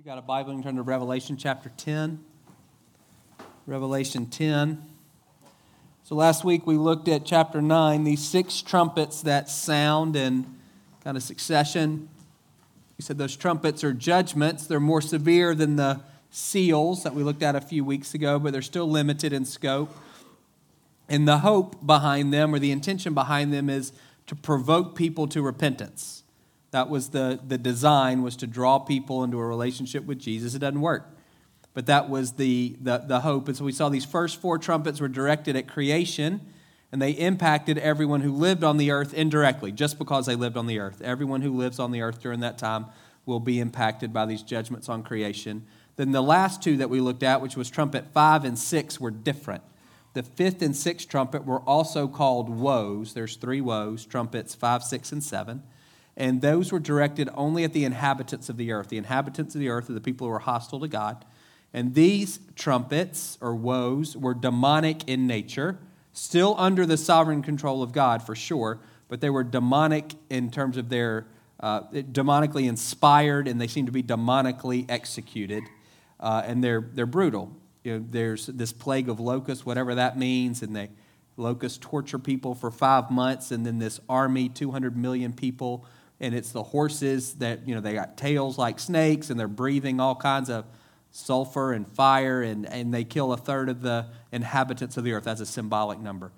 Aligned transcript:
you 0.00 0.06
got 0.06 0.16
a 0.16 0.22
Bible, 0.22 0.52
you 0.52 0.56
can 0.56 0.62
turn 0.62 0.76
to 0.76 0.82
Revelation 0.82 1.36
chapter 1.36 1.70
10. 1.76 2.24
Revelation 3.66 4.24
10. 4.24 4.82
So 6.04 6.14
last 6.14 6.42
week 6.42 6.66
we 6.66 6.78
looked 6.78 7.06
at 7.06 7.26
chapter 7.26 7.60
9, 7.60 8.04
these 8.04 8.26
six 8.26 8.62
trumpets 8.62 9.20
that 9.20 9.50
sound 9.50 10.16
in 10.16 10.56
kind 11.04 11.18
of 11.18 11.22
succession. 11.22 12.08
We 12.96 13.02
said 13.02 13.18
those 13.18 13.36
trumpets 13.36 13.84
are 13.84 13.92
judgments. 13.92 14.66
They're 14.66 14.80
more 14.80 15.02
severe 15.02 15.54
than 15.54 15.76
the 15.76 16.00
seals 16.30 17.02
that 17.02 17.14
we 17.14 17.22
looked 17.22 17.42
at 17.42 17.54
a 17.54 17.60
few 17.60 17.84
weeks 17.84 18.14
ago, 18.14 18.38
but 18.38 18.54
they're 18.54 18.62
still 18.62 18.90
limited 18.90 19.34
in 19.34 19.44
scope. 19.44 19.94
And 21.10 21.28
the 21.28 21.40
hope 21.40 21.84
behind 21.84 22.32
them, 22.32 22.54
or 22.54 22.58
the 22.58 22.72
intention 22.72 23.12
behind 23.12 23.52
them, 23.52 23.68
is 23.68 23.92
to 24.28 24.34
provoke 24.34 24.96
people 24.96 25.26
to 25.28 25.42
repentance. 25.42 26.22
That 26.70 26.88
was 26.88 27.08
the, 27.10 27.40
the 27.46 27.58
design 27.58 28.22
was 28.22 28.36
to 28.36 28.46
draw 28.46 28.78
people 28.78 29.24
into 29.24 29.38
a 29.38 29.46
relationship 29.46 30.04
with 30.04 30.18
Jesus. 30.18 30.54
It 30.54 30.60
doesn't 30.60 30.80
work. 30.80 31.16
But 31.74 31.86
that 31.86 32.08
was 32.08 32.32
the, 32.32 32.76
the, 32.80 32.98
the 32.98 33.20
hope. 33.20 33.48
And 33.48 33.56
so 33.56 33.64
we 33.64 33.72
saw 33.72 33.88
these 33.88 34.04
first 34.04 34.40
four 34.40 34.58
trumpets 34.58 35.00
were 35.00 35.08
directed 35.08 35.56
at 35.56 35.68
creation, 35.68 36.40
and 36.92 37.00
they 37.00 37.12
impacted 37.12 37.78
everyone 37.78 38.20
who 38.20 38.32
lived 38.32 38.64
on 38.64 38.76
the 38.76 38.90
earth 38.90 39.14
indirectly, 39.14 39.72
just 39.72 39.98
because 39.98 40.26
they 40.26 40.34
lived 40.34 40.56
on 40.56 40.66
the 40.66 40.78
earth. 40.78 41.00
Everyone 41.02 41.42
who 41.42 41.56
lives 41.56 41.78
on 41.78 41.92
the 41.92 42.02
earth 42.02 42.20
during 42.20 42.40
that 42.40 42.58
time 42.58 42.86
will 43.26 43.40
be 43.40 43.60
impacted 43.60 44.12
by 44.12 44.26
these 44.26 44.42
judgments 44.42 44.88
on 44.88 45.02
creation. 45.02 45.64
Then 45.96 46.12
the 46.12 46.22
last 46.22 46.62
two 46.62 46.76
that 46.78 46.90
we 46.90 47.00
looked 47.00 47.22
at, 47.22 47.40
which 47.40 47.56
was 47.56 47.70
trumpet 47.70 48.06
five 48.12 48.44
and 48.44 48.58
six, 48.58 48.98
were 48.98 49.10
different. 49.10 49.62
The 50.14 50.22
fifth 50.24 50.62
and 50.62 50.74
sixth 50.74 51.08
trumpet 51.08 51.44
were 51.44 51.60
also 51.60 52.08
called 52.08 52.48
woes. 52.48 53.14
There's 53.14 53.36
three 53.36 53.60
woes 53.60 54.06
trumpets 54.06 54.54
five, 54.54 54.82
six, 54.82 55.12
and 55.12 55.22
seven 55.22 55.62
and 56.20 56.42
those 56.42 56.70
were 56.70 56.78
directed 56.78 57.30
only 57.34 57.64
at 57.64 57.72
the 57.72 57.86
inhabitants 57.86 58.50
of 58.50 58.58
the 58.58 58.72
earth. 58.72 58.88
The 58.88 58.98
inhabitants 58.98 59.54
of 59.54 59.60
the 59.60 59.70
earth 59.70 59.88
are 59.88 59.94
the 59.94 60.02
people 60.02 60.26
who 60.26 60.32
are 60.34 60.38
hostile 60.38 60.78
to 60.80 60.86
God. 60.86 61.24
And 61.72 61.94
these 61.94 62.40
trumpets 62.56 63.38
or 63.40 63.54
woes 63.54 64.18
were 64.18 64.34
demonic 64.34 65.08
in 65.08 65.26
nature, 65.26 65.78
still 66.12 66.54
under 66.58 66.84
the 66.84 66.98
sovereign 66.98 67.42
control 67.42 67.82
of 67.82 67.92
God 67.92 68.22
for 68.22 68.36
sure, 68.36 68.80
but 69.08 69.22
they 69.22 69.30
were 69.30 69.42
demonic 69.42 70.12
in 70.28 70.50
terms 70.50 70.76
of 70.76 70.90
their 70.90 71.26
uh, 71.58 71.84
demonically 71.90 72.68
inspired, 72.68 73.48
and 73.48 73.58
they 73.58 73.66
seem 73.66 73.86
to 73.86 73.92
be 73.92 74.02
demonically 74.02 74.84
executed, 74.90 75.62
uh, 76.18 76.42
and 76.44 76.62
they're 76.62 76.86
they're 76.92 77.06
brutal. 77.06 77.50
You 77.82 77.98
know, 77.98 78.06
there's 78.10 78.46
this 78.46 78.72
plague 78.72 79.08
of 79.08 79.20
locusts, 79.20 79.64
whatever 79.64 79.94
that 79.94 80.18
means, 80.18 80.62
and 80.62 80.76
they 80.76 80.90
locusts 81.36 81.78
torture 81.80 82.18
people 82.18 82.54
for 82.54 82.70
five 82.70 83.10
months, 83.10 83.50
and 83.50 83.64
then 83.64 83.78
this 83.78 84.00
army, 84.08 84.48
200 84.48 84.96
million 84.96 85.32
people 85.32 85.86
and 86.20 86.34
it's 86.34 86.52
the 86.52 86.62
horses 86.62 87.34
that, 87.34 87.66
you 87.66 87.74
know, 87.74 87.80
they 87.80 87.94
got 87.94 88.16
tails 88.16 88.58
like 88.58 88.78
snakes 88.78 89.30
and 89.30 89.40
they're 89.40 89.48
breathing 89.48 90.00
all 90.00 90.14
kinds 90.14 90.50
of 90.50 90.66
sulfur 91.12 91.72
and 91.72 91.88
fire, 91.88 92.42
and, 92.42 92.66
and 92.66 92.94
they 92.94 93.02
kill 93.02 93.32
a 93.32 93.36
third 93.36 93.68
of 93.68 93.82
the 93.82 94.06
inhabitants 94.30 94.96
of 94.96 95.02
the 95.04 95.12
earth. 95.12 95.24
That's 95.24 95.40
a 95.40 95.46
symbolic 95.46 95.98
number. 95.98 96.30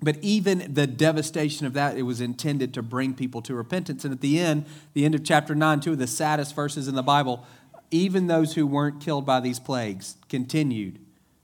But 0.00 0.18
even 0.20 0.72
the 0.72 0.86
devastation 0.86 1.66
of 1.66 1.72
that, 1.72 1.96
it 1.96 2.02
was 2.02 2.20
intended 2.20 2.74
to 2.74 2.82
bring 2.82 3.14
people 3.14 3.42
to 3.42 3.54
repentance. 3.54 4.04
And 4.04 4.12
at 4.12 4.20
the 4.20 4.38
end, 4.38 4.66
the 4.92 5.04
end 5.04 5.14
of 5.14 5.24
chapter 5.24 5.54
9, 5.54 5.80
two 5.80 5.92
of 5.92 5.98
the 5.98 6.06
saddest 6.06 6.54
verses 6.54 6.88
in 6.88 6.94
the 6.94 7.02
Bible, 7.02 7.44
even 7.90 8.26
those 8.26 8.54
who 8.54 8.66
weren't 8.66 9.00
killed 9.00 9.24
by 9.24 9.40
these 9.40 9.58
plagues 9.58 10.16
continued 10.28 10.98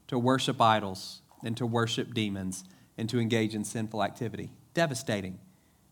to 0.08 0.18
worship 0.18 0.61
idols 0.61 1.22
and 1.42 1.56
to 1.56 1.64
worship 1.64 2.12
demons 2.12 2.64
and 2.98 3.08
to 3.08 3.18
engage 3.18 3.55
in 3.55 3.64
sinful 3.64 4.02
activity. 4.05 4.50
Devastating 4.74 5.38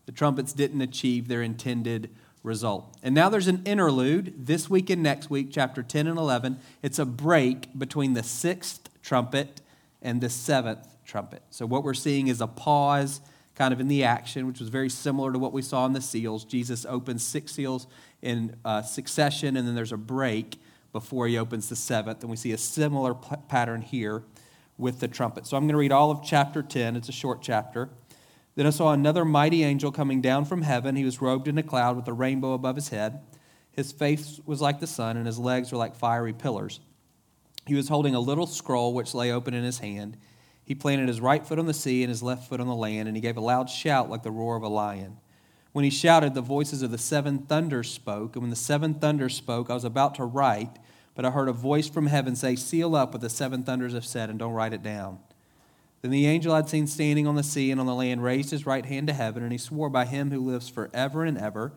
the 0.09 0.15
trumpets 0.15 0.53
didn't 0.53 0.81
achieve 0.81 1.27
their 1.27 1.43
intended 1.43 2.09
result. 2.41 2.97
And 3.03 3.13
now 3.13 3.29
there's 3.29 3.45
an 3.45 3.61
interlude 3.63 4.47
this 4.47 4.67
week 4.67 4.89
and 4.89 5.03
next 5.03 5.29
week, 5.29 5.49
chapter 5.51 5.83
10 5.83 6.07
and 6.07 6.17
11. 6.17 6.57
It's 6.81 6.97
a 6.97 7.05
break 7.05 7.77
between 7.77 8.13
the 8.13 8.23
sixth 8.23 8.89
trumpet 9.03 9.61
and 10.01 10.19
the 10.19 10.27
seventh 10.27 10.87
trumpet. 11.05 11.43
So 11.51 11.67
what 11.67 11.83
we're 11.83 11.93
seeing 11.93 12.27
is 12.27 12.41
a 12.41 12.47
pause 12.47 13.21
kind 13.53 13.71
of 13.71 13.79
in 13.79 13.87
the 13.87 14.03
action, 14.03 14.47
which 14.47 14.59
was 14.59 14.69
very 14.69 14.89
similar 14.89 15.31
to 15.31 15.37
what 15.37 15.53
we 15.53 15.61
saw 15.61 15.85
in 15.85 15.93
the 15.93 16.01
seals. 16.01 16.43
Jesus 16.43 16.87
opens 16.87 17.23
six 17.23 17.51
seals 17.51 17.85
in 18.23 18.55
uh, 18.65 18.81
succession, 18.81 19.55
and 19.55 19.67
then 19.67 19.75
there's 19.75 19.91
a 19.91 19.97
break 19.97 20.59
before 20.91 21.27
he 21.27 21.37
opens 21.37 21.69
the 21.69 21.75
seventh. 21.75 22.21
And 22.21 22.31
we 22.31 22.35
see 22.35 22.51
a 22.51 22.57
similar 22.57 23.13
p- 23.13 23.35
pattern 23.47 23.83
here 23.83 24.23
with 24.75 25.01
the 25.01 25.07
trumpet. 25.07 25.45
So 25.45 25.55
I'm 25.55 25.65
going 25.65 25.73
to 25.73 25.77
read 25.77 25.91
all 25.91 26.09
of 26.09 26.23
chapter 26.23 26.63
10. 26.63 26.95
It's 26.95 27.09
a 27.09 27.11
short 27.11 27.43
chapter. 27.43 27.89
Then 28.59 28.67
I 28.67 28.71
saw 28.71 28.91
another 28.91 29.23
mighty 29.23 29.63
angel 29.63 29.89
coming 29.89 30.19
down 30.19 30.43
from 30.43 30.63
heaven. 30.63 30.97
He 30.97 31.05
was 31.05 31.21
robed 31.21 31.47
in 31.47 31.57
a 31.57 31.63
cloud 31.63 31.95
with 31.95 32.09
a 32.09 32.13
rainbow 32.13 32.51
above 32.51 32.75
his 32.75 32.89
head. 32.89 33.21
His 33.71 33.93
face 33.93 34.41
was 34.45 34.59
like 34.59 34.81
the 34.81 34.85
sun, 34.85 35.15
and 35.15 35.25
his 35.25 35.39
legs 35.39 35.71
were 35.71 35.77
like 35.77 35.95
fiery 35.95 36.33
pillars. 36.33 36.81
He 37.65 37.75
was 37.75 37.87
holding 37.87 38.15
a 38.15 38.19
little 38.19 38.45
scroll 38.45 38.93
which 38.93 39.15
lay 39.15 39.31
open 39.31 39.53
in 39.53 39.63
his 39.63 39.79
hand. 39.79 40.17
He 40.65 40.75
planted 40.75 41.07
his 41.07 41.21
right 41.21 41.47
foot 41.47 41.57
on 41.57 41.67
the 41.67 41.73
sea 41.73 42.03
and 42.03 42.09
his 42.09 42.21
left 42.21 42.49
foot 42.49 42.59
on 42.59 42.67
the 42.67 42.75
land, 42.75 43.07
and 43.07 43.15
he 43.15 43.21
gave 43.21 43.37
a 43.37 43.39
loud 43.39 43.69
shout 43.69 44.09
like 44.09 44.23
the 44.23 44.29
roar 44.29 44.57
of 44.57 44.63
a 44.63 44.67
lion. 44.67 45.19
When 45.71 45.85
he 45.85 45.89
shouted, 45.89 46.33
the 46.33 46.41
voices 46.41 46.81
of 46.81 46.91
the 46.91 46.97
seven 46.97 47.37
thunders 47.37 47.89
spoke. 47.89 48.35
And 48.35 48.43
when 48.43 48.49
the 48.49 48.57
seven 48.57 48.93
thunders 48.93 49.35
spoke, 49.35 49.69
I 49.69 49.73
was 49.73 49.85
about 49.85 50.15
to 50.15 50.25
write, 50.25 50.79
but 51.15 51.23
I 51.23 51.29
heard 51.29 51.47
a 51.47 51.53
voice 51.53 51.87
from 51.87 52.07
heaven 52.07 52.35
say, 52.35 52.57
Seal 52.57 52.93
up 52.93 53.13
what 53.13 53.21
the 53.21 53.29
seven 53.29 53.63
thunders 53.63 53.93
have 53.93 54.05
said, 54.05 54.29
and 54.29 54.37
don't 54.37 54.51
write 54.51 54.73
it 54.73 54.83
down. 54.83 55.19
Then 56.01 56.11
the 56.11 56.27
angel 56.27 56.53
I'd 56.53 56.69
seen 56.69 56.87
standing 56.87 57.27
on 57.27 57.35
the 57.35 57.43
sea 57.43 57.71
and 57.71 57.79
on 57.79 57.85
the 57.85 57.95
land 57.95 58.23
raised 58.23 58.51
his 58.51 58.65
right 58.65 58.85
hand 58.85 59.07
to 59.07 59.13
heaven, 59.13 59.43
and 59.43 59.51
he 59.51 59.57
swore 59.57 59.89
by 59.89 60.05
him 60.05 60.31
who 60.31 60.39
lives 60.39 60.69
forever 60.69 61.25
and 61.25 61.37
ever, 61.37 61.73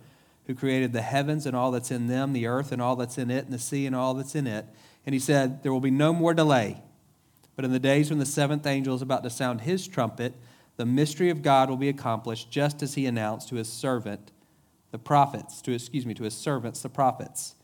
who 0.47 0.55
created 0.55 0.93
the 0.93 1.03
heavens 1.03 1.47
and 1.47 1.57
all 1.57 1.71
that's 1.71 1.91
in 1.91 2.07
them, 2.07 2.33
the 2.33 2.47
earth 2.47 2.73
and 2.73 2.81
all 2.81 2.97
that's 2.97 3.19
in 3.19 3.31
it, 3.31 3.45
and 3.45 3.53
the 3.53 3.59
sea 3.59 3.87
and 3.87 3.97
all 3.97 4.15
that's 4.15 4.35
in 4.35 4.47
it. 4.47 4.67
And 5.05 5.13
he 5.13 5.19
said, 5.19 5.63
There 5.63 5.73
will 5.73 5.81
be 5.81 5.91
no 5.91 6.13
more 6.13 6.35
delay. 6.35 6.83
But 7.57 7.65
in 7.65 7.73
the 7.73 7.79
days 7.79 8.11
when 8.11 8.19
the 8.19 8.27
seventh 8.27 8.67
angel 8.67 8.95
is 8.95 9.03
about 9.03 9.25
to 9.25 9.31
sound 9.31 9.63
his 9.63 9.87
trumpet, 9.87 10.35
the 10.77 10.87
mystery 10.87 11.31
of 11.31 11.43
God 11.43 11.69
will 11.69 11.77
be 11.77 11.89
accomplished, 11.89 12.51
just 12.51 12.83
as 12.83 12.95
he 12.95 13.07
announced 13.07 13.49
to 13.49 13.57
his 13.57 13.71
servant, 13.71 14.33
the 14.91 14.99
prophets, 14.99 15.61
to 15.63 15.73
excuse 15.73 16.07
me, 16.07 16.15
to 16.15 16.25
his 16.25 16.35
servants, 16.35 16.81
the 16.81 16.89
prophets. 16.89 17.55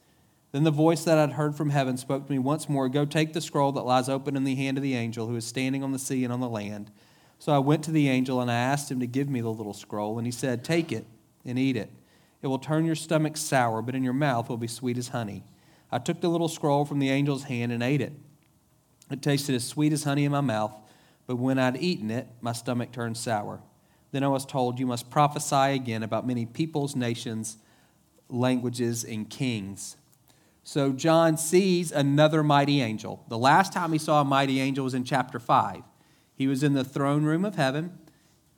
Then 0.53 0.65
the 0.65 0.71
voice 0.71 1.05
that 1.05 1.19
I'd 1.19 1.33
heard 1.33 1.55
from 1.55 1.71
heaven 1.71 1.97
spoke 1.97 2.27
to 2.27 2.33
me 2.33 2.39
once 2.39 2.69
more 2.69 2.89
Go 2.89 3.05
take 3.05 3.33
the 3.33 3.41
scroll 3.41 3.73
that 3.73 3.83
lies 3.83 4.09
open 4.09 4.37
in 4.37 4.45
the 4.45 4.55
hand 4.55 4.79
of 4.79 4.83
the 4.83 4.95
angel 4.95 5.27
who 5.27 5.37
is 5.37 5.47
standing 5.47 5.83
on 5.83 5.93
the 5.93 5.99
sea 5.99 6.25
and 6.25 6.33
on 6.33 6.41
the 6.41 6.49
land. 6.49 6.91
So 7.39 7.53
I 7.53 7.59
went 7.59 7.85
to 7.85 7.91
the 7.91 8.09
angel 8.09 8.41
and 8.41 8.51
I 8.51 8.55
asked 8.57 8.91
him 8.91 9.01
to 9.01 9.07
give 9.07 9.29
me 9.29 9.41
the 9.41 9.53
little 9.53 9.75
scroll, 9.75 10.19
and 10.19 10.27
he 10.27 10.33
said, 10.33 10.65
Take 10.65 10.91
it 10.91 11.07
and 11.45 11.59
eat 11.59 11.77
it. 11.77 11.91
It 12.41 12.47
will 12.47 12.59
turn 12.59 12.85
your 12.85 12.95
stomach 12.95 13.37
sour, 13.37 13.83
but 13.83 13.95
in 13.95 14.03
your 14.03 14.13
mouth 14.13 14.49
will 14.49 14.57
be 14.57 14.69
sweet 14.69 14.97
as 14.97 15.09
honey. 15.09 15.45
I 15.91 15.99
took 15.99 16.21
the 16.21 16.29
little 16.29 16.49
scroll 16.49 16.85
from 16.85 16.99
the 16.99 17.11
angel's 17.11 17.45
hand 17.45 17.73
and 17.73 17.83
ate 17.83 18.01
it. 18.01 18.13
It 19.11 19.23
tasted 19.23 19.55
as 19.55 19.65
sweet 19.65 19.93
as 19.93 20.05
honey 20.05 20.25
in 20.25 20.33
my 20.33 20.41
mouth, 20.41 20.75
but 21.27 21.37
when 21.37 21.59
I'd 21.59 21.77
eaten 21.77 22.11
it, 22.11 22.29
my 22.41 22.53
stomach 22.53 22.93
turned 22.93 23.17
sour. 23.17 23.61
Then 24.13 24.25
I 24.25 24.29
was 24.29 24.47
told, 24.47 24.79
You 24.79 24.87
must 24.87 25.11
prophesy 25.11 25.75
again 25.75 26.03
about 26.03 26.27
many 26.27 26.47
peoples, 26.47 26.95
nations, 26.95 27.59
languages, 28.29 29.05
and 29.05 29.29
kings. 29.29 29.97
So 30.69 30.93
John 30.93 31.39
sees 31.39 31.91
another 31.93 32.43
mighty 32.43 32.83
angel. 32.83 33.25
The 33.29 33.39
last 33.39 33.73
time 33.73 33.91
he 33.91 33.99
saw 33.99 34.21
a 34.21 34.25
mighty 34.25 34.61
angel 34.61 34.85
was 34.85 34.93
in 34.93 35.03
chapter 35.03 35.39
5. 35.39 35.83
He 36.35 36.47
was 36.47 36.63
in 36.63 36.75
the 36.75 36.85
throne 36.85 37.25
room 37.25 37.47
of 37.47 37.55
heaven. 37.55 37.99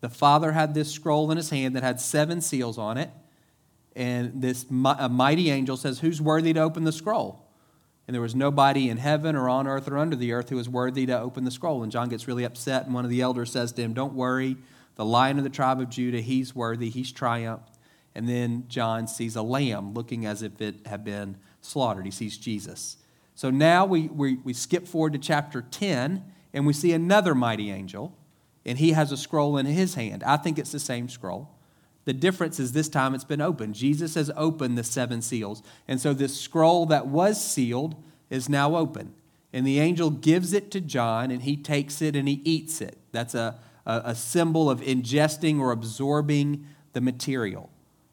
The 0.00 0.08
Father 0.08 0.50
had 0.50 0.74
this 0.74 0.90
scroll 0.90 1.30
in 1.30 1.36
his 1.36 1.50
hand 1.50 1.76
that 1.76 1.84
had 1.84 2.00
seven 2.00 2.40
seals 2.40 2.78
on 2.78 2.98
it. 2.98 3.10
And 3.94 4.42
this 4.42 4.66
mighty 4.68 5.52
angel 5.52 5.76
says, 5.76 6.00
Who's 6.00 6.20
worthy 6.20 6.52
to 6.52 6.58
open 6.58 6.82
the 6.82 6.90
scroll? 6.90 7.48
And 8.08 8.14
there 8.16 8.20
was 8.20 8.34
nobody 8.34 8.88
in 8.90 8.96
heaven 8.96 9.36
or 9.36 9.48
on 9.48 9.68
earth 9.68 9.86
or 9.86 9.96
under 9.96 10.16
the 10.16 10.32
earth 10.32 10.48
who 10.48 10.56
was 10.56 10.68
worthy 10.68 11.06
to 11.06 11.16
open 11.16 11.44
the 11.44 11.52
scroll. 11.52 11.84
And 11.84 11.92
John 11.92 12.08
gets 12.08 12.26
really 12.26 12.42
upset, 12.42 12.86
and 12.86 12.92
one 12.92 13.04
of 13.04 13.10
the 13.12 13.20
elders 13.20 13.52
says 13.52 13.70
to 13.74 13.82
him, 13.82 13.94
Don't 13.94 14.14
worry, 14.14 14.56
the 14.96 15.04
lion 15.04 15.38
of 15.38 15.44
the 15.44 15.48
tribe 15.48 15.80
of 15.80 15.88
Judah, 15.88 16.22
he's 16.22 16.56
worthy, 16.56 16.90
he's 16.90 17.12
triumphed. 17.12 17.78
And 18.20 18.28
then 18.28 18.64
John 18.68 19.08
sees 19.08 19.34
a 19.34 19.40
lamb 19.40 19.94
looking 19.94 20.26
as 20.26 20.42
if 20.42 20.60
it 20.60 20.86
had 20.86 21.04
been 21.04 21.38
slaughtered. 21.62 22.04
He 22.04 22.10
sees 22.10 22.36
Jesus. 22.36 22.98
So 23.34 23.48
now 23.48 23.86
we, 23.86 24.08
we, 24.08 24.34
we 24.44 24.52
skip 24.52 24.86
forward 24.86 25.14
to 25.14 25.18
chapter 25.18 25.62
10 25.62 26.22
and 26.52 26.66
we 26.66 26.74
see 26.74 26.92
another 26.92 27.34
mighty 27.34 27.70
angel, 27.70 28.14
and 28.66 28.76
he 28.76 28.92
has 28.92 29.10
a 29.10 29.16
scroll 29.16 29.56
in 29.56 29.64
his 29.64 29.94
hand. 29.94 30.22
I 30.22 30.36
think 30.36 30.58
it's 30.58 30.70
the 30.70 30.78
same 30.78 31.08
scroll. 31.08 31.48
The 32.04 32.12
difference 32.12 32.60
is 32.60 32.72
this 32.72 32.90
time 32.90 33.14
it's 33.14 33.24
been 33.24 33.40
opened. 33.40 33.74
Jesus 33.74 34.16
has 34.16 34.30
opened 34.36 34.76
the 34.76 34.84
seven 34.84 35.22
seals. 35.22 35.62
And 35.88 35.98
so 35.98 36.12
this 36.12 36.38
scroll 36.38 36.84
that 36.86 37.06
was 37.06 37.42
sealed 37.42 37.94
is 38.28 38.50
now 38.50 38.76
open. 38.76 39.14
And 39.50 39.66
the 39.66 39.80
angel 39.80 40.10
gives 40.10 40.52
it 40.52 40.70
to 40.72 40.80
John, 40.82 41.30
and 41.30 41.40
he 41.40 41.56
takes 41.56 42.02
it 42.02 42.14
and 42.14 42.28
he 42.28 42.42
eats 42.44 42.82
it. 42.82 42.98
That's 43.12 43.34
a, 43.34 43.58
a, 43.86 44.02
a 44.04 44.14
symbol 44.14 44.68
of 44.68 44.82
ingesting 44.82 45.58
or 45.58 45.72
absorbing 45.72 46.66
the 46.92 47.00
material. 47.00 47.69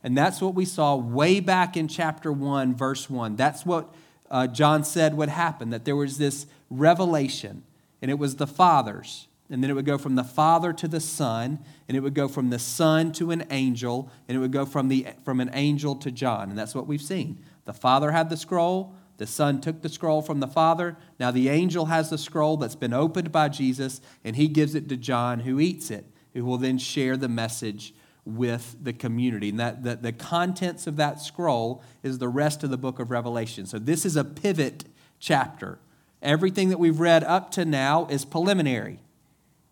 And 0.07 0.17
that's 0.17 0.39
what 0.39 0.55
we 0.55 0.63
saw 0.63 0.95
way 0.95 1.41
back 1.41 1.75
in 1.75 1.89
chapter 1.89 2.31
1, 2.31 2.75
verse 2.75 3.09
1. 3.09 3.35
That's 3.35 3.65
what 3.65 3.93
uh, 4.31 4.47
John 4.47 4.85
said 4.85 5.17
would 5.17 5.27
happen, 5.27 5.71
that 5.71 5.83
there 5.83 5.97
was 5.97 6.17
this 6.17 6.45
revelation, 6.69 7.63
and 8.01 8.09
it 8.09 8.17
was 8.17 8.37
the 8.37 8.47
Father's. 8.47 9.27
And 9.49 9.61
then 9.61 9.69
it 9.69 9.73
would 9.73 9.83
go 9.83 9.97
from 9.97 10.15
the 10.15 10.23
Father 10.23 10.71
to 10.71 10.87
the 10.87 11.01
Son, 11.01 11.59
and 11.89 11.97
it 11.97 11.99
would 11.99 12.13
go 12.13 12.29
from 12.29 12.51
the 12.51 12.57
Son 12.57 13.11
to 13.11 13.31
an 13.31 13.47
angel, 13.49 14.09
and 14.29 14.37
it 14.37 14.39
would 14.39 14.53
go 14.53 14.65
from, 14.65 14.87
the, 14.87 15.07
from 15.25 15.41
an 15.41 15.49
angel 15.51 15.93
to 15.97 16.09
John. 16.09 16.51
And 16.51 16.57
that's 16.57 16.73
what 16.73 16.87
we've 16.87 17.01
seen. 17.01 17.43
The 17.65 17.73
Father 17.73 18.11
had 18.11 18.29
the 18.29 18.37
scroll, 18.37 18.95
The 19.17 19.27
Son 19.27 19.59
took 19.59 19.81
the 19.81 19.89
scroll 19.89 20.21
from 20.21 20.39
the 20.39 20.47
Father. 20.47 20.95
Now 21.19 21.31
the 21.31 21.49
angel 21.49 21.87
has 21.87 22.09
the 22.09 22.17
scroll 22.17 22.55
that's 22.55 22.75
been 22.77 22.93
opened 22.93 23.33
by 23.33 23.49
Jesus, 23.49 23.99
and 24.23 24.37
he 24.37 24.47
gives 24.47 24.73
it 24.73 24.87
to 24.87 24.95
John, 24.95 25.41
who 25.41 25.59
eats 25.59 25.91
it, 25.91 26.05
who 26.33 26.45
will 26.45 26.57
then 26.57 26.77
share 26.77 27.17
the 27.17 27.27
message 27.27 27.93
with 28.27 28.75
the 28.81 28.91
community. 28.91 29.49
And 29.49 29.59
that, 29.59 29.83
that 29.83 30.03
the 30.03 30.11
contents 30.11 30.85
of 30.85 30.97
that 30.97 31.21
scroll 31.21 31.81
is 32.03 32.17
the 32.17 32.27
rest 32.27 32.63
of 32.63 32.69
the 32.69 32.77
book 32.77 32.99
of 32.99 33.09
Revelation. 33.09 33.65
So 33.65 33.79
this 33.79 34.05
is 34.05 34.17
a 34.17 34.25
pivot 34.25 34.83
chapter. 35.17 35.79
Everything 36.21 36.69
that 36.69 36.77
we've 36.77 36.99
read 36.99 37.23
up 37.23 37.51
to 37.51 37.63
now 37.63 38.05
is 38.07 38.25
preliminary. 38.25 38.99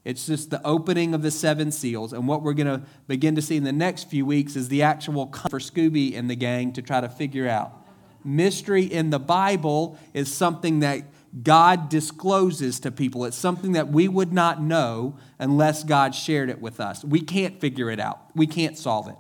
It's 0.06 0.28
just 0.28 0.52
the 0.52 0.66
opening 0.66 1.14
of 1.14 1.22
the 1.22 1.32
seven 1.32 1.72
seals. 1.72 2.14
And 2.14 2.28
what 2.28 2.44
we're 2.44 2.54
going 2.54 2.68
to 2.68 2.86
begin 3.08 3.36
to 3.36 3.42
see 3.42 3.58
in 3.58 3.64
the 3.64 3.74
next 3.74 4.10
few 4.10 4.26
weeks 4.26 4.56
is 4.56 4.70
the 4.70 4.84
actual 4.84 5.34
for 5.50 5.60
Scooby 5.60 6.18
and 6.18 6.30
the 6.30 6.36
gang 6.36 6.72
to 6.74 6.82
try 6.82 7.02
to 7.02 7.10
figure 7.10 7.50
out. 7.50 7.86
Mystery 8.24 8.84
in 8.84 9.10
the 9.10 9.20
Bible 9.20 9.98
is 10.14 10.34
something 10.34 10.80
that 10.80 11.04
God 11.44 11.90
discloses 11.90 12.80
to 12.82 12.92
people. 12.92 13.26
It's 13.26 13.38
something 13.38 13.74
that 13.74 13.90
we 13.90 14.08
would 14.08 14.32
not 14.32 14.62
know 14.62 15.18
unless 15.38 15.84
God 15.84 16.16
shared 16.16 16.50
it 16.50 16.62
with 16.62 16.80
us. 16.80 17.04
We 17.04 17.22
can't 17.22 17.60
figure 17.60 17.90
it 17.90 18.00
out, 18.00 18.22
we 18.36 18.48
can't 18.48 18.78
solve 18.78 19.08
it. 19.08 19.16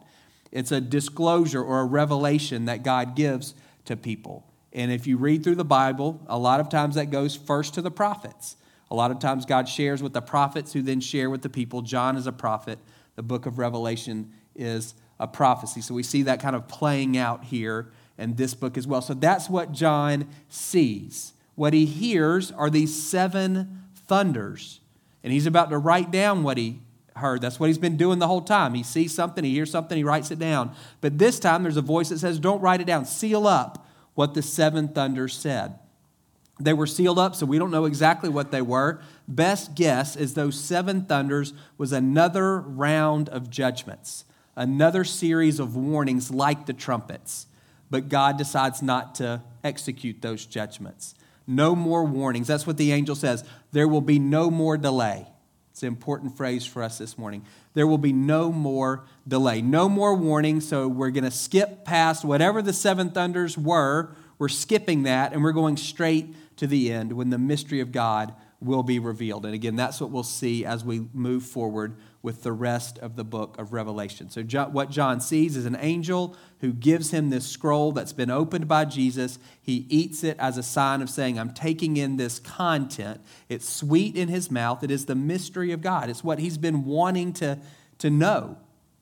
It's 0.51 0.71
a 0.71 0.79
disclosure 0.79 1.61
or 1.61 1.81
a 1.81 1.85
revelation 1.85 2.65
that 2.65 2.83
God 2.83 3.15
gives 3.15 3.55
to 3.85 3.97
people. 3.97 4.45
And 4.71 4.91
if 4.91 5.07
you 5.07 5.17
read 5.17 5.43
through 5.43 5.55
the 5.55 5.65
Bible, 5.65 6.21
a 6.27 6.37
lot 6.37 6.59
of 6.59 6.69
times 6.69 6.95
that 6.95 7.11
goes 7.11 7.35
first 7.35 7.73
to 7.73 7.81
the 7.81 7.91
prophets. 7.91 8.55
A 8.89 8.95
lot 8.95 9.11
of 9.11 9.19
times 9.19 9.45
God 9.45 9.67
shares 9.67 10.01
with 10.01 10.13
the 10.13 10.21
prophets 10.21 10.71
who 10.71 10.81
then 10.81 11.01
share 11.01 11.29
with 11.29 11.41
the 11.41 11.49
people. 11.49 11.81
John 11.81 12.15
is 12.15 12.27
a 12.27 12.31
prophet, 12.31 12.79
the 13.15 13.23
book 13.23 13.45
of 13.45 13.57
Revelation 13.57 14.31
is 14.55 14.93
a 15.19 15.27
prophecy. 15.27 15.81
So 15.81 15.93
we 15.93 16.03
see 16.03 16.23
that 16.23 16.39
kind 16.39 16.55
of 16.55 16.67
playing 16.67 17.17
out 17.17 17.45
here 17.45 17.91
in 18.17 18.35
this 18.35 18.53
book 18.53 18.77
as 18.77 18.85
well. 18.87 19.01
So 19.01 19.13
that's 19.13 19.49
what 19.49 19.71
John 19.71 20.27
sees. 20.49 21.33
What 21.55 21.73
he 21.73 21.85
hears 21.85 22.51
are 22.51 22.69
these 22.69 22.93
seven 22.93 23.83
thunders. 24.07 24.81
And 25.23 25.33
he's 25.33 25.45
about 25.45 25.69
to 25.71 25.77
write 25.77 26.11
down 26.11 26.43
what 26.43 26.57
he 26.57 26.81
heard. 27.15 27.41
That's 27.41 27.59
what 27.59 27.67
he's 27.67 27.77
been 27.77 27.97
doing 27.97 28.19
the 28.19 28.27
whole 28.27 28.41
time. 28.41 28.73
He 28.73 28.83
sees 28.83 29.13
something, 29.13 29.43
he 29.43 29.51
hears 29.51 29.71
something, 29.71 29.97
he 29.97 30.03
writes 30.03 30.31
it 30.31 30.39
down. 30.39 30.75
But 31.01 31.17
this 31.17 31.39
time 31.39 31.63
there's 31.63 31.77
a 31.77 31.81
voice 31.81 32.09
that 32.09 32.19
says, 32.19 32.39
Don't 32.39 32.61
write 32.61 32.81
it 32.81 32.87
down, 32.87 33.05
seal 33.05 33.47
up 33.47 33.87
what 34.13 34.33
the 34.33 34.41
seven 34.41 34.89
thunders 34.89 35.33
said. 35.33 35.79
They 36.59 36.73
were 36.73 36.87
sealed 36.87 37.19
up, 37.19 37.35
so 37.35 37.45
we 37.45 37.59
don't 37.59 37.71
know 37.71 37.85
exactly 37.85 38.29
what 38.29 38.51
they 38.51 38.61
were. 38.61 39.01
Best 39.27 39.75
guess 39.75 40.15
is 40.15 40.33
those 40.33 40.59
seven 40.59 41.05
thunders 41.05 41.53
was 41.77 41.91
another 41.91 42.59
round 42.59 43.27
of 43.29 43.49
judgments, 43.49 44.23
another 44.55 45.03
series 45.03 45.59
of 45.59 45.75
warnings 45.75 46.31
like 46.31 46.65
the 46.65 46.73
trumpets. 46.73 47.47
But 47.91 48.07
God 48.07 48.37
decides 48.37 48.81
not 48.81 49.15
to 49.15 49.43
execute 49.65 50.21
those 50.21 50.45
judgments. 50.45 51.13
No 51.47 51.75
more 51.75 52.03
warnings. 52.03 52.47
That's 52.47 52.65
what 52.65 52.77
the 52.77 52.91
angel 52.91 53.15
says. 53.15 53.43
There 53.71 53.87
will 53.87 54.01
be 54.01 54.19
no 54.19 54.49
more 54.49 54.77
delay. 54.77 55.27
It's 55.71 55.83
an 55.83 55.87
important 55.87 56.37
phrase 56.37 56.65
for 56.65 56.81
us 56.81 56.97
this 56.97 57.17
morning. 57.17 57.45
There 57.73 57.85
will 57.85 57.97
be 57.97 58.13
no 58.13 58.51
more 58.51 59.05
delay. 59.27 59.61
No 59.61 59.89
more 59.89 60.15
warning. 60.15 60.61
So 60.61 60.87
we're 60.87 61.09
going 61.09 61.25
to 61.25 61.31
skip 61.31 61.83
past 61.83 62.23
whatever 62.23 62.61
the 62.61 62.71
seven 62.71 63.11
thunders 63.11 63.57
were. 63.57 64.15
We're 64.39 64.47
skipping 64.47 65.03
that 65.03 65.33
and 65.33 65.43
we're 65.43 65.51
going 65.51 65.77
straight 65.77 66.33
to 66.57 66.67
the 66.67 66.91
end 66.91 67.11
when 67.11 67.29
the 67.29 67.37
mystery 67.37 67.81
of 67.81 67.91
God 67.91 68.33
will 68.61 68.83
be 68.83 68.99
revealed. 68.99 69.45
And 69.45 69.53
again, 69.53 69.75
that's 69.75 69.99
what 69.99 70.11
we'll 70.11 70.23
see 70.23 70.65
as 70.65 70.85
we 70.85 71.07
move 71.13 71.43
forward 71.43 71.97
with 72.25 72.41
the 72.41 72.51
rest 72.51 72.97
of 72.97 73.15
the 73.15 73.23
book 73.23 73.55
of 73.59 73.71
Revelation. 73.71 74.31
So, 74.31 74.41
what 74.65 74.89
John 74.89 75.21
sees 75.21 75.55
is 75.55 75.67
an 75.67 75.77
angel 75.79 76.35
who 76.59 76.73
gives 76.73 77.11
him 77.11 77.29
this 77.29 77.45
scroll 77.45 77.91
that's 77.91 78.13
been 78.13 78.31
opened 78.31 78.67
by 78.67 78.85
Jesus. 78.85 79.37
He 79.61 79.85
eats 79.89 80.23
it 80.23 80.35
as 80.39 80.57
a 80.57 80.63
sign 80.63 81.03
of 81.03 81.09
saying, 81.11 81.37
I'm 81.37 81.53
taking 81.53 81.97
in 81.97 82.17
this 82.17 82.39
content. 82.39 83.21
It's 83.47 83.69
sweet 83.69 84.15
in 84.15 84.27
his 84.27 84.49
mouth. 84.49 84.83
It 84.83 84.89
is 84.89 85.05
the 85.05 85.13
mystery 85.13 85.71
of 85.71 85.81
God. 85.81 86.09
It's 86.09 86.23
what 86.23 86.39
he's 86.39 86.57
been 86.57 86.83
wanting 86.83 87.31
to, 87.33 87.59
to 87.99 88.09
know. 88.09 88.57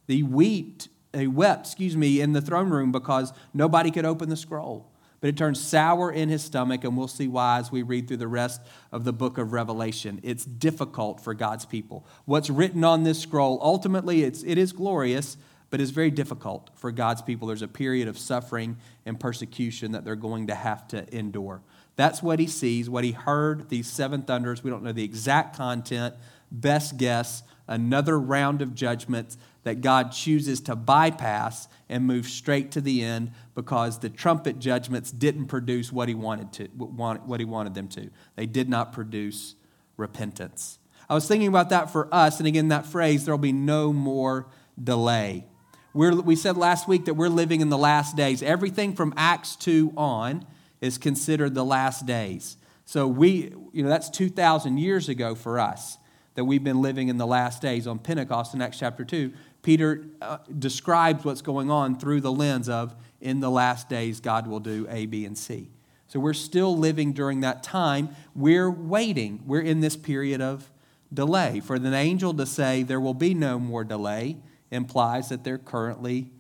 He 0.05 0.21
wept, 0.21 0.89
he 1.13 1.27
wept, 1.27 1.67
excuse 1.67 1.95
me, 1.95 2.19
in 2.19 2.33
the 2.33 2.41
throne 2.41 2.69
room 2.69 2.91
because 2.91 3.31
nobody 3.53 3.89
could 3.89 4.05
open 4.05 4.27
the 4.27 4.35
scroll 4.35 4.92
but 5.23 5.29
it 5.29 5.37
turns 5.37 5.61
sour 5.61 6.11
in 6.11 6.27
his 6.27 6.43
stomach, 6.43 6.83
and 6.83 6.97
we'll 6.97 7.07
see 7.07 7.29
why 7.29 7.57
as 7.57 7.71
we 7.71 7.81
read 7.81 8.09
through 8.09 8.17
the 8.17 8.27
rest 8.27 8.59
of 8.91 9.05
the 9.05 9.13
book 9.13 9.37
of 9.37 9.53
Revelation. 9.53 10.19
It's 10.21 10.43
difficult 10.43 11.21
for 11.21 11.33
God's 11.33 11.65
people. 11.65 12.05
What's 12.25 12.49
written 12.49 12.83
on 12.83 13.03
this 13.03 13.21
scroll, 13.21 13.57
ultimately, 13.61 14.23
it's, 14.23 14.43
it 14.43 14.57
is 14.57 14.73
glorious, 14.73 15.37
but 15.69 15.79
it's 15.79 15.91
very 15.91 16.11
difficult 16.11 16.71
for 16.75 16.91
God's 16.91 17.21
people. 17.21 17.47
There's 17.47 17.61
a 17.61 17.69
period 17.69 18.09
of 18.09 18.17
suffering 18.17 18.75
and 19.05 19.17
persecution 19.17 19.93
that 19.93 20.03
they're 20.03 20.17
going 20.17 20.47
to 20.47 20.55
have 20.55 20.89
to 20.89 21.07
endure. 21.15 21.61
That's 21.95 22.21
what 22.21 22.39
he 22.39 22.47
sees, 22.47 22.89
what 22.89 23.05
he 23.05 23.13
heard, 23.13 23.69
these 23.69 23.87
seven 23.87 24.23
thunders. 24.23 24.61
We 24.61 24.71
don't 24.71 24.83
know 24.83 24.91
the 24.91 25.05
exact 25.05 25.55
content. 25.55 26.15
Best 26.51 26.97
guess, 26.97 27.43
another 27.65 28.19
round 28.19 28.61
of 28.61 28.75
judgments 28.75 29.37
that 29.63 29.81
God 29.81 30.11
chooses 30.11 30.61
to 30.61 30.75
bypass 30.75 31.67
and 31.89 32.05
move 32.05 32.27
straight 32.27 32.71
to 32.71 32.81
the 32.81 33.03
end 33.03 33.31
because 33.55 33.99
the 33.99 34.09
trumpet 34.09 34.59
judgments 34.59 35.11
didn't 35.11 35.47
produce 35.47 35.91
what 35.91 36.07
he 36.09 36.15
wanted 36.15 36.51
to 36.53 36.65
what 36.67 37.39
he 37.39 37.45
wanted 37.45 37.73
them 37.73 37.87
to. 37.89 38.09
They 38.35 38.45
did 38.45 38.69
not 38.69 38.91
produce 38.91 39.55
repentance. 39.97 40.79
I 41.09 41.13
was 41.15 41.27
thinking 41.27 41.47
about 41.47 41.69
that 41.69 41.91
for 41.91 42.07
us, 42.13 42.39
and 42.39 42.47
again, 42.47 42.69
that 42.69 42.85
phrase, 42.85 43.25
there'll 43.25 43.37
be 43.37 43.51
no 43.51 43.93
more 43.93 44.47
delay. 44.81 45.45
We're, 45.93 46.13
we 46.13 46.35
said 46.35 46.57
last 46.57 46.87
week 46.87 47.05
that 47.05 47.13
we're 47.13 47.29
living 47.29 47.61
in 47.61 47.69
the 47.69 47.77
last 47.77 48.15
days. 48.15 48.41
Everything 48.41 48.95
from 48.95 49.13
Acts 49.15 49.55
2 49.57 49.93
on 49.95 50.45
is 50.81 50.97
considered 50.97 51.53
the 51.53 51.63
last 51.63 52.05
days. 52.05 52.57
So 52.85 53.07
we, 53.07 53.53
you 53.71 53.83
know, 53.83 53.89
that's 53.89 54.09
2,000 54.09 54.77
years 54.77 55.07
ago 55.07 55.35
for 55.35 55.59
us 55.59 55.97
that 56.35 56.45
we've 56.45 56.63
been 56.63 56.81
living 56.81 57.09
in 57.09 57.17
the 57.17 57.27
last 57.27 57.61
days. 57.61 57.85
On 57.85 57.99
Pentecost 57.99 58.53
in 58.53 58.61
Acts 58.61 58.79
chapter 58.79 59.05
2, 59.05 59.31
Peter 59.63 60.05
uh, 60.21 60.37
describes 60.59 61.25
what's 61.25 61.41
going 61.41 61.71
on 61.71 61.97
through 61.97 62.21
the 62.21 62.31
lens 62.31 62.69
of 62.69 62.93
in 63.19 63.39
the 63.39 63.49
last 63.49 63.89
days, 63.89 64.19
God 64.19 64.45
will 64.45 64.59
do 64.59 64.85
A, 64.89 65.05
B, 65.05 65.25
and 65.25 65.37
C. 65.37 65.69
So 66.07 66.19
we're 66.19 66.33
still 66.33 66.77
living 66.77 67.13
during 67.13 67.39
that 67.39 67.63
time. 67.63 68.09
We're 68.35 68.69
waiting. 68.69 69.41
We're 69.47 69.61
in 69.61 69.79
this 69.79 69.95
period 69.95 70.41
of 70.41 70.69
delay. 71.11 71.61
For 71.61 71.75
an 71.75 71.93
angel 71.93 72.33
to 72.35 72.45
say 72.45 72.83
there 72.83 72.99
will 72.99 73.13
be 73.13 73.33
no 73.33 73.57
more 73.57 73.83
delay 73.83 74.37
implies 74.69 75.29
that 75.29 75.43
there 75.43 75.57
currently 75.57 76.31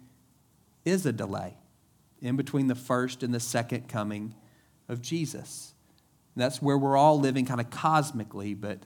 is 0.83 1.05
a 1.05 1.13
delay 1.13 1.55
in 2.21 2.35
between 2.35 2.67
the 2.67 2.75
first 2.75 3.23
and 3.23 3.33
the 3.33 3.39
second 3.39 3.87
coming 3.87 4.35
of 4.89 5.01
Jesus. 5.01 5.73
that's 6.35 6.61
where 6.61 6.77
we're 6.77 6.97
all 6.97 7.19
living 7.19 7.45
kind 7.45 7.61
of 7.61 7.69
cosmically, 7.69 8.53
but 8.53 8.79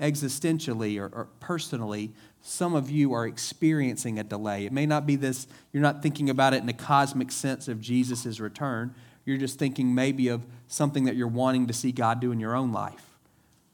existentially 0.00 0.98
or, 0.98 1.06
or, 1.14 1.28
personally, 1.40 2.12
some 2.40 2.74
of 2.74 2.90
you 2.90 3.12
are 3.12 3.26
experiencing 3.26 4.18
a 4.18 4.24
delay. 4.24 4.64
It 4.64 4.72
may 4.72 4.86
not 4.86 5.06
be 5.06 5.16
this, 5.16 5.46
you're 5.72 5.82
not 5.82 6.02
thinking 6.02 6.30
about 6.30 6.54
it 6.54 6.62
in 6.62 6.68
a 6.68 6.74
cosmic 6.74 7.32
sense 7.32 7.68
of 7.68 7.80
Jesus' 7.80 8.40
return. 8.40 8.94
You're 9.24 9.38
just 9.38 9.58
thinking 9.58 9.94
maybe 9.94 10.28
of 10.28 10.46
something 10.68 11.04
that 11.04 11.16
you're 11.16 11.26
wanting 11.26 11.66
to 11.66 11.72
see 11.72 11.92
God 11.92 12.20
do 12.20 12.32
in 12.32 12.40
your 12.40 12.54
own 12.54 12.72
life. 12.72 13.04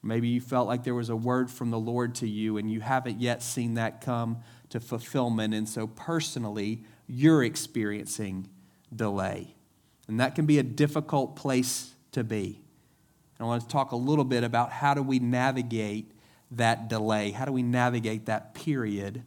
Maybe 0.03 0.29
you 0.29 0.41
felt 0.41 0.69
like 0.69 0.85
there 0.85 0.95
was 0.95 1.09
a 1.09 1.17
word 1.17 1.51
from 1.51 1.71
the 1.71 1.79
Lord 1.79 2.15
to 2.17 2.29
you 2.29 2.59
and 2.59 2.71
you 2.71 2.81
haven't 2.81 3.21
yet 3.21 3.43
seen 3.43 3.75
that 3.75 4.01
come 4.01 4.39
to 4.71 4.81
fulfillment. 4.81 5.55
And 5.55 5.69
so, 5.69 5.87
personally, 5.87 6.83
you're 7.07 7.43
experiencing 7.45 8.49
delay. 8.95 9.55
And 10.09 10.21
that 10.21 10.35
can 10.35 10.47
be 10.47 10.59
a 10.59 10.63
difficult 10.63 11.37
place 11.37 11.95
to 12.13 12.25
be. 12.25 12.61
I 13.41 13.45
want 13.45 13.63
to 13.63 13.69
talk 13.69 13.93
a 13.93 13.97
little 13.97 14.25
bit 14.25 14.45
about 14.45 14.71
how 14.71 14.95
do 14.95 15.03
we 15.03 15.19
navigate 15.19 16.11
that 16.59 16.89
delay? 16.89 17.31
How 17.31 17.45
do 17.45 17.53
we 17.53 17.63
navigate 17.63 18.27
that 18.27 18.55
period 18.55 19.23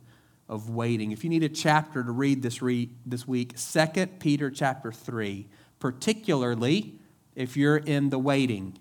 of 0.49 0.69
waiting? 0.69 1.11
If 1.11 1.23
you 1.23 1.29
need 1.29 1.43
a 1.43 1.49
chapter 1.49 2.03
to 2.03 2.11
read 2.11 2.41
this, 2.41 2.61
read 2.61 2.95
this 3.05 3.27
week, 3.27 3.55
2 3.57 4.07
Peter 4.19 4.49
chapter 4.49 4.91
3, 4.91 5.47
particularly 5.79 6.99
if 7.35 7.55
you're 7.57 7.77
in 7.77 8.09
the 8.09 8.19
waiting. 8.19 8.77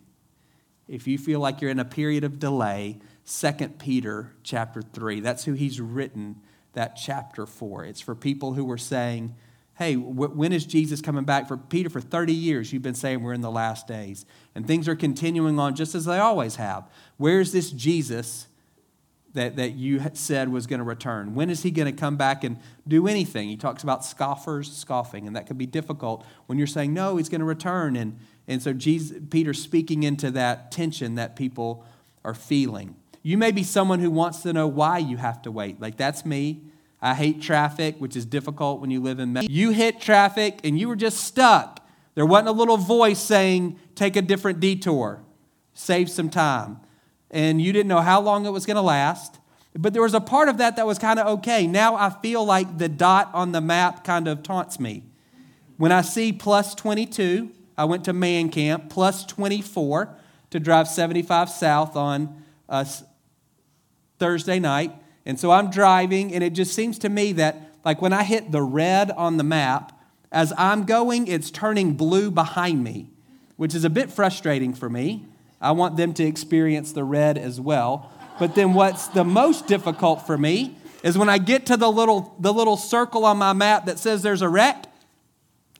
If 0.88 1.06
you 1.06 1.18
feel 1.18 1.40
like 1.40 1.60
you're 1.60 1.70
in 1.70 1.80
a 1.80 1.84
period 1.84 2.24
of 2.24 2.38
delay, 2.38 2.98
2 3.26 3.52
Peter 3.78 4.32
chapter 4.42 4.82
3. 4.82 5.20
That's 5.20 5.44
who 5.44 5.54
he's 5.54 5.80
written 5.80 6.40
that 6.74 6.94
chapter 6.94 7.46
for. 7.46 7.84
It's 7.84 8.00
for 8.00 8.14
people 8.14 8.52
who 8.52 8.64
were 8.64 8.78
saying, 8.78 9.34
hey, 9.78 9.94
when 9.94 10.52
is 10.52 10.64
Jesus 10.64 11.02
coming 11.02 11.24
back? 11.24 11.46
For 11.46 11.58
Peter, 11.58 11.90
for 11.90 12.00
30 12.00 12.32
years, 12.32 12.72
you've 12.72 12.82
been 12.82 12.94
saying 12.94 13.22
we're 13.22 13.34
in 13.34 13.42
the 13.42 13.50
last 13.50 13.86
days. 13.86 14.24
And 14.54 14.66
things 14.66 14.88
are 14.88 14.96
continuing 14.96 15.58
on 15.58 15.74
just 15.74 15.94
as 15.94 16.06
they 16.06 16.18
always 16.18 16.56
have. 16.56 16.88
Where's 17.18 17.52
this 17.52 17.70
Jesus 17.70 18.46
that, 19.34 19.56
that 19.56 19.72
you 19.72 20.02
said 20.14 20.48
was 20.48 20.66
going 20.66 20.78
to 20.78 20.84
return? 20.84 21.34
When 21.34 21.50
is 21.50 21.62
he 21.62 21.70
going 21.70 21.92
to 21.94 21.98
come 21.98 22.16
back 22.16 22.42
and 22.42 22.58
do 22.88 23.06
anything? 23.06 23.50
He 23.50 23.56
talks 23.58 23.82
about 23.82 24.02
scoffers 24.02 24.74
scoffing, 24.74 25.26
and 25.26 25.36
that 25.36 25.46
can 25.46 25.58
be 25.58 25.66
difficult 25.66 26.24
when 26.46 26.56
you're 26.56 26.66
saying, 26.66 26.94
no, 26.94 27.18
he's 27.18 27.28
going 27.28 27.40
to 27.40 27.46
return. 27.46 27.96
And, 27.96 28.18
and 28.48 28.62
so 28.62 28.72
Jesus, 28.72 29.18
Peter's 29.28 29.62
speaking 29.62 30.04
into 30.04 30.30
that 30.30 30.72
tension 30.72 31.16
that 31.16 31.36
people 31.36 31.84
are 32.24 32.34
feeling. 32.34 32.96
You 33.22 33.36
may 33.36 33.50
be 33.50 33.62
someone 33.62 34.00
who 34.00 34.10
wants 34.10 34.40
to 34.44 34.54
know 34.54 34.66
why 34.68 34.98
you 34.98 35.18
have 35.18 35.42
to 35.42 35.50
wait. 35.50 35.82
Like, 35.82 35.98
that's 35.98 36.24
me. 36.24 36.62
I 37.00 37.14
hate 37.14 37.42
traffic, 37.42 37.96
which 37.98 38.16
is 38.16 38.24
difficult 38.24 38.80
when 38.80 38.90
you 38.90 39.00
live 39.00 39.18
in. 39.18 39.38
You 39.48 39.70
hit 39.70 40.00
traffic 40.00 40.60
and 40.64 40.78
you 40.78 40.88
were 40.88 40.96
just 40.96 41.18
stuck 41.18 41.86
There 42.14 42.26
wasn't 42.26 42.48
a 42.48 42.52
little 42.52 42.78
voice 42.78 43.18
saying, 43.18 43.78
take 43.94 44.16
a 44.16 44.22
different 44.22 44.60
detour, 44.60 45.22
save 45.74 46.10
some 46.10 46.30
time. 46.30 46.80
And 47.30 47.60
you 47.60 47.72
didn't 47.72 47.88
know 47.88 48.00
how 48.00 48.20
long 48.20 48.46
it 48.46 48.50
was 48.50 48.64
going 48.64 48.76
to 48.76 48.82
last. 48.82 49.38
But 49.74 49.92
there 49.92 50.02
was 50.02 50.14
a 50.14 50.20
part 50.20 50.48
of 50.48 50.58
that 50.58 50.76
that 50.76 50.86
was 50.86 50.98
kind 50.98 51.18
of 51.18 51.26
okay. 51.38 51.66
Now 51.66 51.96
I 51.96 52.08
feel 52.08 52.44
like 52.44 52.78
the 52.78 52.88
dot 52.88 53.30
on 53.34 53.52
the 53.52 53.60
map 53.60 54.04
kind 54.04 54.26
of 54.26 54.42
taunts 54.42 54.80
me. 54.80 55.04
When 55.76 55.92
I 55.92 56.00
see 56.00 56.32
plus 56.32 56.74
22, 56.74 57.50
I 57.76 57.84
went 57.84 58.04
to 58.04 58.14
man 58.14 58.48
camp, 58.48 58.88
plus 58.88 59.26
24 59.26 60.16
to 60.50 60.60
drive 60.60 60.88
75 60.88 61.50
south 61.50 61.96
on 61.96 62.42
uh, 62.68 62.84
Thursday 64.18 64.58
night. 64.58 64.92
And 65.26 65.38
so 65.38 65.50
I'm 65.50 65.70
driving, 65.70 66.32
and 66.32 66.42
it 66.42 66.54
just 66.54 66.72
seems 66.72 66.98
to 67.00 67.08
me 67.08 67.32
that, 67.32 67.74
like, 67.84 68.00
when 68.00 68.12
I 68.12 68.22
hit 68.22 68.52
the 68.52 68.62
red 68.62 69.10
on 69.10 69.36
the 69.36 69.44
map, 69.44 69.92
as 70.30 70.52
I'm 70.56 70.84
going, 70.84 71.26
it's 71.26 71.50
turning 71.50 71.94
blue 71.94 72.30
behind 72.30 72.84
me, 72.84 73.10
which 73.56 73.74
is 73.74 73.84
a 73.84 73.90
bit 73.90 74.10
frustrating 74.10 74.72
for 74.72 74.88
me. 74.88 75.24
I 75.60 75.72
want 75.72 75.96
them 75.96 76.14
to 76.14 76.24
experience 76.24 76.92
the 76.92 77.04
red 77.04 77.36
as 77.36 77.60
well. 77.60 78.12
But 78.38 78.54
then 78.54 78.72
what's 78.74 79.08
the 79.08 79.24
most 79.24 79.66
difficult 79.66 80.26
for 80.26 80.38
me 80.38 80.76
is 81.02 81.18
when 81.18 81.28
I 81.28 81.38
get 81.38 81.66
to 81.66 81.76
the 81.76 81.90
little, 81.90 82.34
the 82.38 82.52
little 82.52 82.76
circle 82.76 83.24
on 83.24 83.38
my 83.38 83.52
map 83.52 83.86
that 83.86 83.98
says 83.98 84.22
there's 84.22 84.42
a 84.42 84.48
wreck 84.48 84.86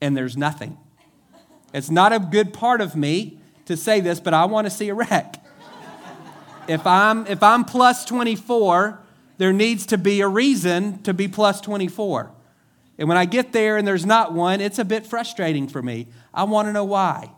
and 0.01 0.17
there's 0.17 0.37
nothing. 0.37 0.79
It's 1.73 1.91
not 1.91 2.13
a 2.13 2.19
good 2.19 2.53
part 2.53 2.81
of 2.81 2.97
me 2.97 3.39
to 3.67 3.77
say 3.77 4.01
this, 4.01 4.21
but 4.21 4.33
I 4.35 4.47
want 4.47 4.67
to 4.67 4.71
see 4.71 4.89
a 4.89 4.95
wreck. 4.95 5.43
If 6.69 6.87
I'm, 6.87 7.27
if 7.27 7.43
I'm 7.43 7.65
plus 7.65 8.05
24, 8.07 9.01
there 9.39 9.53
needs 9.53 9.87
to 9.87 9.99
be 9.99 10.21
a 10.21 10.29
reason 10.29 11.03
to 11.03 11.13
be 11.13 11.29
plus 11.29 11.61
24. 11.61 12.33
And 12.99 13.09
when 13.09 13.19
I 13.19 13.27
get 13.27 13.53
there 13.53 13.77
and 13.77 13.87
there's 13.87 14.07
not 14.07 14.33
one, 14.33 14.61
it's 14.61 14.79
a 14.79 14.85
bit 14.85 15.07
frustrating 15.07 15.69
for 15.69 15.83
me. 15.83 16.09
I 16.33 16.45
want 16.45 16.69
to 16.69 16.73
know 16.73 16.85
why. 16.85 17.31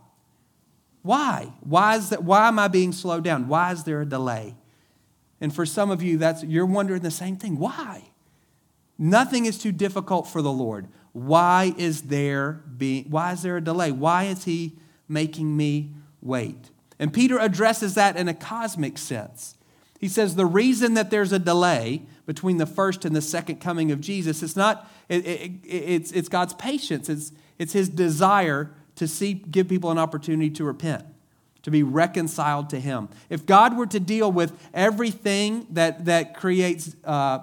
Why? 1.03 1.53
Why, 1.61 1.97
is 1.97 2.11
that, 2.11 2.23
why 2.23 2.49
am 2.49 2.59
I 2.59 2.69
being 2.69 2.93
slowed 2.93 3.25
down? 3.25 3.49
Why 3.49 3.73
is 3.73 3.85
there 3.85 4.01
a 4.01 4.07
delay? 4.07 4.55
And 5.41 5.55
for 5.55 5.67
some 5.67 5.91
of 5.91 6.03
you, 6.03 6.19
that's, 6.19 6.45
you're 6.45 6.67
wondering 6.67 7.03
the 7.03 7.11
same 7.11 7.37
thing. 7.37 7.59
Why? 7.59 8.11
Nothing 8.99 9.47
is 9.47 9.59
too 9.59 9.73
difficult 9.73 10.29
for 10.29 10.43
the 10.43 10.53
Lord. 10.53 10.89
Why 11.13 11.75
is 11.77 12.03
there 12.03 12.65
being, 12.77 13.05
why 13.11 13.33
is 13.33 13.43
there 13.43 13.57
a 13.57 13.61
delay? 13.61 13.93
Why 13.93 14.25
is 14.25 14.45
he 14.45 14.79
making 15.09 15.57
me 15.57 15.93
wait? 16.21 16.71
And 16.99 17.13
Peter 17.13 17.39
addresses 17.39 17.95
that 17.95 18.17
in 18.17 18.29
a 18.29 18.35
cosmic 18.35 18.99
sense. 18.99 19.57
He 19.99 20.09
says 20.09 20.37
the 20.37 20.47
reason 20.47 20.95
that 20.95 21.11
there's 21.11 21.33
a 21.33 21.39
delay 21.39 22.03
between 22.25 22.59
the 22.59 22.67
first 22.67 23.05
and 23.05 23.17
the 23.17 23.21
second 23.21 23.57
coming 23.57 23.91
of 23.91 24.01
Jesus, 24.01 24.43
it's 24.43 24.55
not, 24.57 24.89
it, 25.09 25.27
it, 25.27 25.53
it's, 25.65 26.13
it's 26.13 26.29
God's 26.29 26.55
patience. 26.55 27.09
It's, 27.09 27.33
it's 27.59 27.73
his 27.73 27.89
desire 27.89 28.71
to 28.97 29.09
see, 29.09 29.35
give 29.35 29.69
people 29.69 29.91
an 29.91 29.99
opportunity 29.99 30.51
to 30.51 30.65
repent, 30.65 31.05
to 31.63 31.71
be 31.71 31.83
reconciled 31.83 32.71
to 32.71 32.79
him. 32.79 33.09
If 33.29 33.45
God 33.45 33.77
were 33.77 33.87
to 33.87 33.99
deal 33.99 34.31
with 34.31 34.53
everything 34.73 35.67
that, 35.71 36.05
that 36.05 36.37
creates 36.37 36.95
uh, 37.05 37.41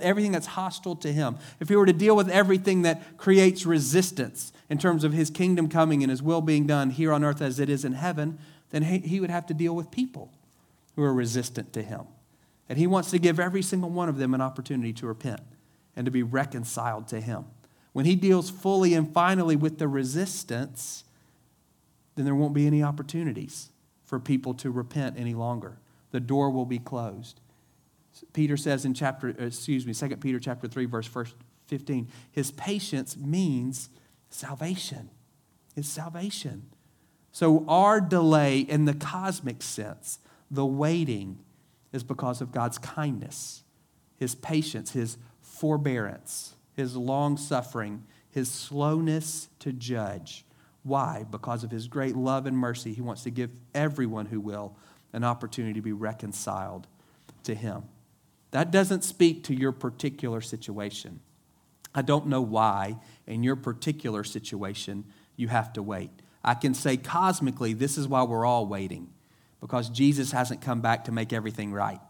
everything 0.00 0.32
that's 0.32 0.46
hostile 0.46 0.96
to 0.96 1.12
him, 1.12 1.36
if 1.58 1.68
he 1.68 1.76
were 1.76 1.86
to 1.86 1.92
deal 1.92 2.16
with 2.16 2.30
everything 2.30 2.82
that 2.82 3.18
creates 3.18 3.66
resistance 3.66 4.52
in 4.70 4.78
terms 4.78 5.04
of 5.04 5.12
his 5.12 5.28
kingdom 5.28 5.68
coming 5.68 6.02
and 6.02 6.10
his 6.10 6.22
will 6.22 6.40
being 6.40 6.66
done 6.66 6.90
here 6.90 7.12
on 7.12 7.24
earth 7.24 7.42
as 7.42 7.60
it 7.60 7.68
is 7.68 7.84
in 7.84 7.92
heaven, 7.92 8.38
then 8.70 8.84
he, 8.84 8.98
he 8.98 9.20
would 9.20 9.30
have 9.30 9.46
to 9.46 9.54
deal 9.54 9.74
with 9.76 9.90
people 9.90 10.32
who 10.96 11.02
are 11.02 11.14
resistant 11.14 11.72
to 11.72 11.82
him. 11.82 12.02
And 12.68 12.78
he 12.78 12.86
wants 12.86 13.10
to 13.10 13.18
give 13.18 13.40
every 13.40 13.62
single 13.62 13.90
one 13.90 14.08
of 14.08 14.18
them 14.18 14.34
an 14.34 14.40
opportunity 14.40 14.92
to 14.94 15.06
repent 15.06 15.40
and 15.96 16.04
to 16.04 16.10
be 16.10 16.22
reconciled 16.22 17.08
to 17.08 17.20
him. 17.20 17.46
When 17.92 18.06
he 18.06 18.14
deals 18.14 18.50
fully 18.50 18.94
and 18.94 19.12
finally 19.12 19.56
with 19.56 19.78
the 19.78 19.88
resistance, 19.88 21.04
then 22.14 22.24
there 22.24 22.34
won't 22.34 22.54
be 22.54 22.66
any 22.66 22.82
opportunities 22.82 23.70
for 24.04 24.20
people 24.20 24.54
to 24.54 24.70
repent 24.70 25.16
any 25.18 25.34
longer. 25.34 25.78
The 26.10 26.20
door 26.20 26.50
will 26.50 26.66
be 26.66 26.78
closed. 26.78 27.40
Peter 28.32 28.56
says 28.56 28.84
in 28.84 28.94
chapter, 28.94 29.34
uh, 29.40 29.46
excuse 29.46 29.86
me, 29.86 29.94
2 29.94 30.16
Peter 30.16 30.38
chapter 30.38 30.68
3, 30.68 30.84
verse 30.86 31.08
15, 31.66 32.08
his 32.32 32.50
patience 32.52 33.16
means 33.16 33.88
salvation. 34.28 35.10
It's 35.76 35.88
salvation. 35.88 36.70
So 37.32 37.64
our 37.68 38.00
delay 38.00 38.60
in 38.60 38.84
the 38.84 38.94
cosmic 38.94 39.62
sense 39.62 40.18
the 40.50 40.66
waiting 40.66 41.38
is 41.92 42.02
because 42.02 42.40
of 42.40 42.52
God's 42.52 42.78
kindness, 42.78 43.62
His 44.16 44.34
patience, 44.34 44.92
His 44.92 45.16
forbearance, 45.40 46.54
His 46.74 46.96
long 46.96 47.36
suffering, 47.36 48.04
His 48.30 48.50
slowness 48.50 49.48
to 49.60 49.72
judge. 49.72 50.44
Why? 50.82 51.24
Because 51.30 51.62
of 51.62 51.70
His 51.70 51.88
great 51.88 52.16
love 52.16 52.46
and 52.46 52.56
mercy, 52.56 52.92
He 52.92 53.00
wants 53.00 53.22
to 53.24 53.30
give 53.30 53.50
everyone 53.74 54.26
who 54.26 54.40
will 54.40 54.76
an 55.12 55.24
opportunity 55.24 55.74
to 55.74 55.82
be 55.82 55.92
reconciled 55.92 56.86
to 57.44 57.54
Him. 57.54 57.84
That 58.50 58.70
doesn't 58.70 59.04
speak 59.04 59.44
to 59.44 59.54
your 59.54 59.72
particular 59.72 60.40
situation. 60.40 61.20
I 61.94 62.02
don't 62.02 62.26
know 62.26 62.40
why, 62.40 62.98
in 63.26 63.42
your 63.42 63.56
particular 63.56 64.24
situation, 64.24 65.04
you 65.36 65.48
have 65.48 65.72
to 65.74 65.82
wait. 65.82 66.10
I 66.42 66.54
can 66.54 66.74
say 66.74 66.96
cosmically, 66.96 67.72
this 67.72 67.98
is 67.98 68.08
why 68.08 68.22
we're 68.22 68.46
all 68.46 68.66
waiting 68.66 69.08
because 69.60 69.88
Jesus 69.88 70.32
hasn't 70.32 70.60
come 70.60 70.80
back 70.80 71.04
to 71.04 71.12
make 71.12 71.32
everything 71.32 71.72
right. 71.72 72.00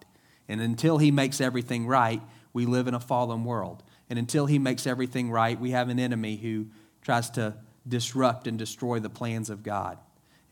And 0.49 0.61
until 0.61 0.99
he 0.99 1.11
makes 1.11 1.40
everything 1.40 1.87
right, 1.87 2.21
we 2.52 2.66
live 2.66 2.88
in 2.88 2.95
a 2.95 3.00
fallen 3.00 3.45
world. 3.45 3.83
And 4.09 4.19
until 4.19 4.47
he 4.47 4.59
makes 4.59 4.87
everything 4.87 5.30
right, 5.30 5.59
we 5.59 5.71
have 5.71 5.88
an 5.88 5.99
enemy 5.99 6.37
who 6.37 6.66
tries 7.02 7.30
to 7.30 7.54
disrupt 7.87 8.47
and 8.47 8.59
destroy 8.59 8.99
the 8.99 9.11
plans 9.11 9.50
of 9.50 9.62
God. 9.62 9.99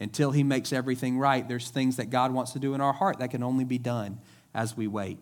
Until 0.01 0.31
he 0.31 0.45
makes 0.45 0.73
everything 0.73 1.19
right, 1.19 1.47
there's 1.49 1.71
things 1.71 1.97
that 1.97 2.11
God 2.11 2.33
wants 2.33 2.53
to 2.53 2.59
do 2.59 2.75
in 2.75 2.81
our 2.81 2.93
heart 2.93 3.19
that 3.19 3.31
can 3.31 3.43
only 3.43 3.65
be 3.65 3.79
done 3.79 4.21
as 4.55 4.77
we 4.77 4.87
wait. 4.87 5.19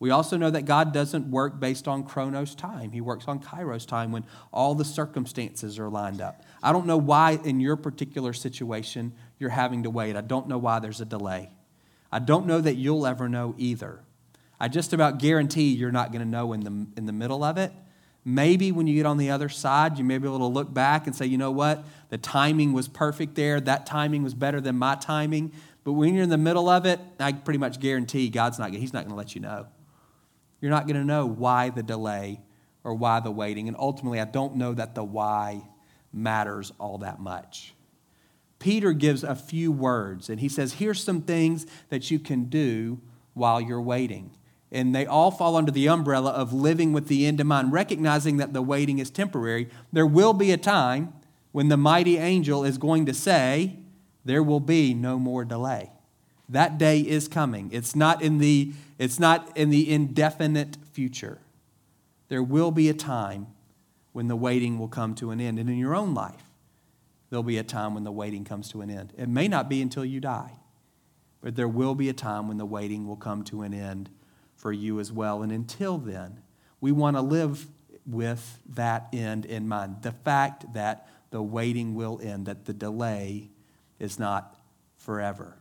We 0.00 0.10
also 0.10 0.36
know 0.36 0.50
that 0.50 0.64
God 0.64 0.92
doesn't 0.92 1.30
work 1.30 1.60
based 1.60 1.86
on 1.86 2.04
chronos 2.04 2.54
time. 2.54 2.92
He 2.92 3.00
works 3.00 3.26
on 3.28 3.40
kairos 3.40 3.86
time 3.86 4.12
when 4.12 4.24
all 4.52 4.74
the 4.74 4.84
circumstances 4.84 5.78
are 5.78 5.88
lined 5.88 6.20
up. 6.20 6.42
I 6.64 6.72
don't 6.72 6.86
know 6.86 6.96
why 6.96 7.38
in 7.44 7.60
your 7.60 7.76
particular 7.76 8.32
situation 8.32 9.12
you're 9.38 9.50
having 9.50 9.82
to 9.82 9.90
wait. 9.90 10.16
I 10.16 10.22
don't 10.22 10.48
know 10.48 10.56
why 10.56 10.78
there's 10.78 11.02
a 11.02 11.04
delay. 11.04 11.50
I 12.10 12.20
don't 12.20 12.46
know 12.46 12.58
that 12.58 12.76
you'll 12.76 13.06
ever 13.06 13.28
know 13.28 13.54
either. 13.58 14.00
I 14.58 14.68
just 14.68 14.94
about 14.94 15.18
guarantee 15.18 15.74
you're 15.74 15.92
not 15.92 16.10
going 16.10 16.22
to 16.22 16.28
know 16.28 16.54
in 16.54 16.60
the, 16.60 16.86
in 16.96 17.04
the 17.04 17.12
middle 17.12 17.44
of 17.44 17.58
it. 17.58 17.70
Maybe 18.24 18.72
when 18.72 18.86
you 18.86 18.94
get 18.94 19.04
on 19.04 19.18
the 19.18 19.30
other 19.30 19.50
side, 19.50 19.98
you 19.98 20.04
may 20.04 20.16
be 20.16 20.26
able 20.26 20.38
to 20.38 20.46
look 20.46 20.72
back 20.72 21.06
and 21.06 21.14
say, 21.14 21.26
you 21.26 21.36
know 21.36 21.50
what? 21.50 21.84
The 22.08 22.16
timing 22.16 22.72
was 22.72 22.88
perfect 22.88 23.34
there. 23.34 23.60
That 23.60 23.84
timing 23.84 24.22
was 24.22 24.32
better 24.32 24.58
than 24.62 24.76
my 24.78 24.94
timing. 24.94 25.52
But 25.84 25.92
when 25.92 26.14
you're 26.14 26.22
in 26.22 26.30
the 26.30 26.38
middle 26.38 26.70
of 26.70 26.86
it, 26.86 26.98
I 27.20 27.32
pretty 27.32 27.58
much 27.58 27.78
guarantee 27.78 28.30
God's 28.30 28.58
not, 28.58 28.72
He's 28.72 28.94
not 28.94 29.00
going 29.00 29.10
to 29.10 29.16
let 29.16 29.34
you 29.34 29.42
know. 29.42 29.66
You're 30.62 30.70
not 30.70 30.86
going 30.86 30.96
to 30.96 31.04
know 31.04 31.26
why 31.26 31.68
the 31.68 31.82
delay 31.82 32.40
or 32.84 32.94
why 32.94 33.20
the 33.20 33.30
waiting. 33.30 33.68
And 33.68 33.76
ultimately, 33.78 34.18
I 34.18 34.24
don't 34.24 34.56
know 34.56 34.72
that 34.72 34.94
the 34.94 35.04
why 35.04 35.64
matters 36.14 36.72
all 36.78 36.98
that 36.98 37.20
much. 37.20 37.74
Peter 38.58 38.92
gives 38.92 39.22
a 39.22 39.34
few 39.34 39.70
words 39.70 40.30
and 40.30 40.40
he 40.40 40.48
says, 40.48 40.74
Here's 40.74 41.02
some 41.02 41.20
things 41.20 41.66
that 41.90 42.10
you 42.10 42.18
can 42.18 42.44
do 42.44 43.00
while 43.34 43.60
you're 43.60 43.80
waiting. 43.80 44.30
And 44.72 44.94
they 44.94 45.06
all 45.06 45.30
fall 45.30 45.56
under 45.56 45.70
the 45.70 45.88
umbrella 45.88 46.30
of 46.30 46.52
living 46.52 46.92
with 46.92 47.08
the 47.08 47.26
end 47.26 47.40
in 47.40 47.46
mind, 47.46 47.72
recognizing 47.72 48.38
that 48.38 48.52
the 48.52 48.62
waiting 48.62 48.98
is 48.98 49.10
temporary. 49.10 49.68
There 49.92 50.06
will 50.06 50.32
be 50.32 50.50
a 50.50 50.56
time 50.56 51.12
when 51.52 51.68
the 51.68 51.76
mighty 51.76 52.16
angel 52.16 52.64
is 52.64 52.78
going 52.78 53.06
to 53.06 53.14
say, 53.14 53.76
There 54.24 54.42
will 54.42 54.60
be 54.60 54.94
no 54.94 55.18
more 55.18 55.44
delay. 55.44 55.90
That 56.48 56.78
day 56.78 57.00
is 57.00 57.28
coming. 57.28 57.70
It's 57.72 57.94
not 57.94 58.22
in 58.22 58.38
the, 58.38 58.72
it's 58.98 59.18
not 59.18 59.54
in 59.56 59.70
the 59.70 59.90
indefinite 59.90 60.76
future. 60.92 61.38
There 62.28 62.42
will 62.42 62.70
be 62.70 62.88
a 62.88 62.94
time 62.94 63.48
when 64.14 64.28
the 64.28 64.36
waiting 64.36 64.78
will 64.78 64.88
come 64.88 65.12
to 65.16 65.32
an 65.32 65.40
end. 65.40 65.58
And 65.58 65.68
in 65.68 65.76
your 65.76 65.94
own 65.94 66.14
life, 66.14 66.44
there'll 67.28 67.42
be 67.42 67.58
a 67.58 67.64
time 67.64 67.94
when 67.94 68.04
the 68.04 68.12
waiting 68.12 68.44
comes 68.44 68.70
to 68.70 68.80
an 68.80 68.88
end. 68.88 69.12
It 69.18 69.28
may 69.28 69.48
not 69.48 69.68
be 69.68 69.82
until 69.82 70.04
you 70.04 70.20
die, 70.20 70.52
but 71.40 71.56
there 71.56 71.66
will 71.66 71.96
be 71.96 72.08
a 72.08 72.12
time 72.12 72.46
when 72.46 72.56
the 72.56 72.64
waiting 72.64 73.08
will 73.08 73.16
come 73.16 73.42
to 73.44 73.62
an 73.62 73.74
end 73.74 74.08
for 74.54 74.72
you 74.72 75.00
as 75.00 75.10
well. 75.10 75.42
And 75.42 75.50
until 75.50 75.98
then, 75.98 76.40
we 76.80 76.92
want 76.92 77.16
to 77.16 77.22
live 77.22 77.66
with 78.06 78.60
that 78.68 79.08
end 79.12 79.46
in 79.46 79.66
mind 79.66 79.96
the 80.02 80.12
fact 80.12 80.72
that 80.74 81.08
the 81.30 81.42
waiting 81.42 81.96
will 81.96 82.20
end, 82.22 82.46
that 82.46 82.66
the 82.66 82.72
delay 82.72 83.50
is 83.98 84.20
not 84.20 84.56
forever. 84.96 85.56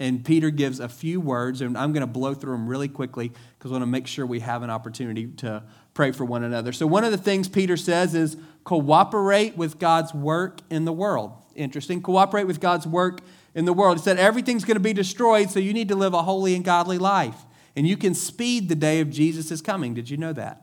And 0.00 0.24
Peter 0.24 0.50
gives 0.50 0.78
a 0.78 0.88
few 0.88 1.20
words, 1.20 1.60
and 1.60 1.76
I'm 1.76 1.92
going 1.92 2.02
to 2.02 2.06
blow 2.06 2.32
through 2.32 2.52
them 2.52 2.68
really 2.68 2.86
quickly 2.86 3.32
because 3.58 3.72
I 3.72 3.74
want 3.74 3.82
to 3.82 3.86
make 3.86 4.06
sure 4.06 4.24
we 4.24 4.40
have 4.40 4.62
an 4.62 4.70
opportunity 4.70 5.26
to 5.38 5.64
pray 5.92 6.12
for 6.12 6.24
one 6.24 6.44
another. 6.44 6.72
So, 6.72 6.86
one 6.86 7.02
of 7.02 7.10
the 7.10 7.18
things 7.18 7.48
Peter 7.48 7.76
says 7.76 8.14
is 8.14 8.36
cooperate 8.62 9.56
with 9.56 9.78
God's 9.80 10.14
work 10.14 10.60
in 10.70 10.84
the 10.84 10.92
world. 10.92 11.32
Interesting. 11.56 12.00
Cooperate 12.00 12.44
with 12.44 12.60
God's 12.60 12.86
work 12.86 13.20
in 13.54 13.64
the 13.64 13.72
world. 13.72 13.98
He 13.98 14.04
said 14.04 14.18
everything's 14.18 14.64
going 14.64 14.76
to 14.76 14.80
be 14.80 14.92
destroyed, 14.92 15.50
so 15.50 15.58
you 15.58 15.72
need 15.72 15.88
to 15.88 15.96
live 15.96 16.14
a 16.14 16.22
holy 16.22 16.54
and 16.54 16.64
godly 16.64 16.98
life. 16.98 17.44
And 17.74 17.86
you 17.86 17.96
can 17.96 18.14
speed 18.14 18.68
the 18.68 18.76
day 18.76 19.00
of 19.00 19.10
Jesus' 19.10 19.60
coming. 19.60 19.94
Did 19.94 20.10
you 20.10 20.16
know 20.16 20.32
that? 20.32 20.62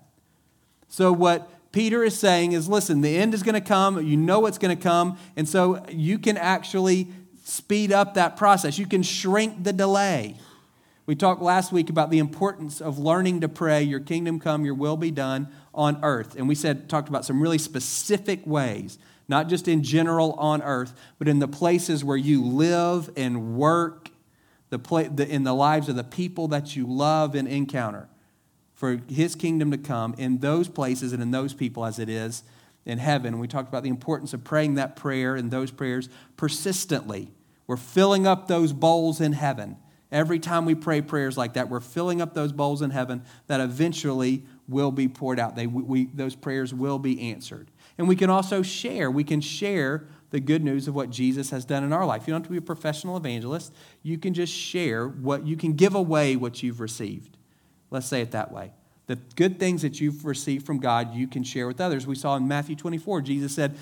So, 0.88 1.12
what 1.12 1.50
Peter 1.75 2.06
is 2.06 2.18
saying 2.18 2.54
is 2.54 2.70
listen, 2.70 3.01
the 3.01 3.18
end 3.18 3.34
is 3.34 3.44
going 3.44 3.54
to 3.54 3.60
come. 3.60 4.01
You 4.01 4.15
know 4.15 4.46
it's 4.46 4.58
going 4.58 4.75
to 4.75 4.82
come. 4.82 5.18
And 5.36 5.48
so 5.48 5.84
you 5.89 6.18
can 6.18 6.38
actually 6.38 7.10
speed 7.46 7.92
up 7.92 8.16
that 8.16 8.36
process. 8.38 8.78
You 8.78 8.88
can 8.88 9.04
shrink 9.04 9.64
the 9.64 9.72
delay. 9.72 10.36
We 11.06 11.16
talked 11.16 11.44
last 11.44 11.72
week 11.72 11.92
about 11.92 12.10
the 12.10 12.18
importance 12.18 12.82
of 12.82 12.98
learning 12.98 13.42
to 13.42 13.48
pray, 13.48 13.84
Your 13.84 14.00
kingdom 14.00 14.40
come, 14.40 14.66
Your 14.66 14.74
will 14.74 14.98
be 14.98 15.12
done 15.12 15.50
on 15.74 16.00
earth. 16.04 16.36
And 16.36 16.48
we 16.48 16.56
said, 16.56 16.90
talked 16.90 17.08
about 17.08 17.24
some 17.24 17.40
really 17.40 17.60
specific 17.60 18.46
ways, 18.48 18.98
not 19.28 19.48
just 19.48 19.68
in 19.68 19.84
general 19.84 20.34
on 20.34 20.64
earth, 20.64 20.94
but 21.20 21.28
in 21.28 21.38
the 21.38 21.48
places 21.48 22.04
where 22.04 22.18
you 22.18 22.44
live 22.44 23.12
and 23.16 23.56
work, 23.56 24.10
the, 24.72 24.80
play, 24.80 25.08
the 25.08 25.28
in 25.28 25.44
the 25.44 25.54
lives 25.54 25.88
of 25.88 25.96
the 25.96 26.04
people 26.04 26.48
that 26.48 26.75
you 26.75 26.88
love 26.88 27.36
and 27.36 27.48
encounter. 27.48 28.10
For 28.74 29.00
His 29.08 29.36
kingdom 29.36 29.70
to 29.70 29.78
come 29.78 30.16
in 30.18 30.40
those 30.40 30.68
places 30.68 31.14
and 31.14 31.22
in 31.22 31.30
those 31.30 31.54
people 31.54 31.86
as 31.86 32.00
it 32.00 32.10
is 32.10 32.44
in 32.88 32.98
heaven. 32.98 33.38
We 33.38 33.48
talked 33.48 33.70
about 33.70 33.84
the 33.84 33.90
importance 33.90 34.34
of 34.34 34.44
praying 34.44 34.75
that 34.75 34.96
prayer 34.96 35.36
and 35.36 35.52
those 35.52 35.70
prayers 35.70 36.10
persistently. 36.38 37.32
We're 37.67 37.77
filling 37.77 38.27
up 38.27 38.48
those 38.48 38.74
bowls 38.74 39.22
in 39.22 39.34
heaven 39.34 39.77
Every 40.12 40.39
time 40.39 40.63
we 40.63 40.75
pray 40.75 41.01
prayers 41.01 41.38
like 41.38 41.53
that, 41.53 41.69
we're 41.69 41.81
filling 41.81 42.22
up 42.22 42.34
those 42.34 42.53
bowls 42.53 42.81
in 42.81 42.91
heaven 42.91 43.24
that 43.48 43.60
eventually 43.60 44.45
will 44.65 44.91
be 44.91 45.10
poured 45.10 45.39
out. 45.39 45.55
They, 45.57 45.67
we, 45.67 46.05
those 46.05 46.36
prayers 46.36 46.74
will 46.74 47.00
be 47.00 47.31
answered. 47.31 47.69
And 47.98 48.07
we 48.07 48.15
can 48.15 48.29
also 48.29 48.62
share. 48.62 49.10
We 49.10 49.25
can 49.25 49.41
share 49.41 50.07
the 50.29 50.39
good 50.39 50.63
news 50.63 50.88
of 50.88 50.95
what 50.95 51.10
Jesus 51.10 51.50
has 51.50 51.65
done 51.65 51.84
in 51.84 51.91
our 51.91 52.05
life. 52.05 52.27
You 52.27 52.34
don't 52.34 52.41
have 52.41 52.48
to 52.48 52.51
be 52.51 52.57
a 52.57 52.62
professional 52.62 53.17
evangelist. 53.17 53.74
You 54.03 54.17
can 54.17 54.34
just 54.34 54.53
share 54.53 55.07
what 55.07 55.45
you 55.45 55.57
can 55.57 55.74
give 55.74 55.95
away 55.95 56.36
what 56.36 56.62
you've 56.62 56.79
received. 56.79 57.38
Let's 57.89 58.07
say 58.07 58.22
it 58.22 58.31
that 58.31 58.51
way. 58.51 58.72
The 59.07 59.17
good 59.36 59.60
things 59.60 59.81
that 59.81 60.00
you've 60.00 60.24
received 60.24 60.65
from 60.65 60.79
God, 60.79 61.13
you 61.13 61.27
can 61.27 61.43
share 61.43 61.67
with 61.67 61.81
others. 61.81 62.07
We 62.07 62.15
saw 62.15 62.36
in 62.36 62.48
Matthew 62.48 62.75
24, 62.75 63.22
Jesus 63.22 63.53
said, 63.53 63.77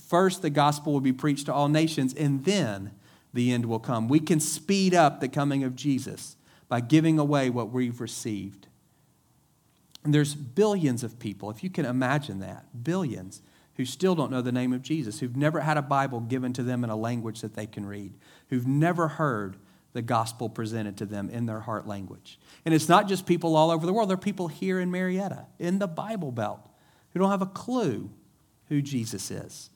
First, 0.00 0.42
the 0.42 0.50
gospel 0.50 0.92
will 0.92 1.00
be 1.00 1.12
preached 1.12 1.46
to 1.46 1.54
all 1.54 1.68
nations, 1.68 2.14
and 2.14 2.44
then 2.44 2.92
the 3.32 3.52
end 3.52 3.66
will 3.66 3.78
come. 3.78 4.08
We 4.08 4.20
can 4.20 4.40
speed 4.40 4.94
up 4.94 5.20
the 5.20 5.28
coming 5.28 5.64
of 5.64 5.76
Jesus 5.76 6.36
by 6.68 6.80
giving 6.80 7.18
away 7.18 7.50
what 7.50 7.70
we've 7.70 8.00
received. 8.00 8.66
And 10.04 10.14
there's 10.14 10.34
billions 10.34 11.02
of 11.02 11.18
people, 11.18 11.50
if 11.50 11.64
you 11.64 11.70
can 11.70 11.84
imagine 11.84 12.40
that, 12.40 12.84
billions, 12.84 13.42
who 13.74 13.84
still 13.84 14.14
don't 14.14 14.30
know 14.30 14.40
the 14.40 14.52
name 14.52 14.72
of 14.72 14.82
Jesus, 14.82 15.20
who've 15.20 15.36
never 15.36 15.60
had 15.60 15.76
a 15.76 15.82
Bible 15.82 16.20
given 16.20 16.52
to 16.54 16.62
them 16.62 16.84
in 16.84 16.90
a 16.90 16.96
language 16.96 17.40
that 17.40 17.54
they 17.54 17.66
can 17.66 17.84
read, 17.84 18.14
who've 18.48 18.66
never 18.66 19.08
heard 19.08 19.56
the 19.92 20.02
gospel 20.02 20.48
presented 20.48 20.96
to 20.98 21.06
them 21.06 21.28
in 21.30 21.46
their 21.46 21.60
heart 21.60 21.86
language. 21.86 22.38
And 22.64 22.74
it's 22.74 22.88
not 22.88 23.08
just 23.08 23.26
people 23.26 23.56
all 23.56 23.70
over 23.70 23.84
the 23.84 23.92
world, 23.92 24.08
there 24.08 24.14
are 24.14 24.18
people 24.18 24.48
here 24.48 24.78
in 24.78 24.90
Marietta, 24.90 25.46
in 25.58 25.78
the 25.78 25.88
Bible 25.88 26.32
Belt, 26.32 26.68
who 27.12 27.18
don't 27.18 27.30
have 27.30 27.42
a 27.42 27.46
clue 27.46 28.10
who 28.68 28.82
Jesus 28.82 29.30
is. 29.30 29.70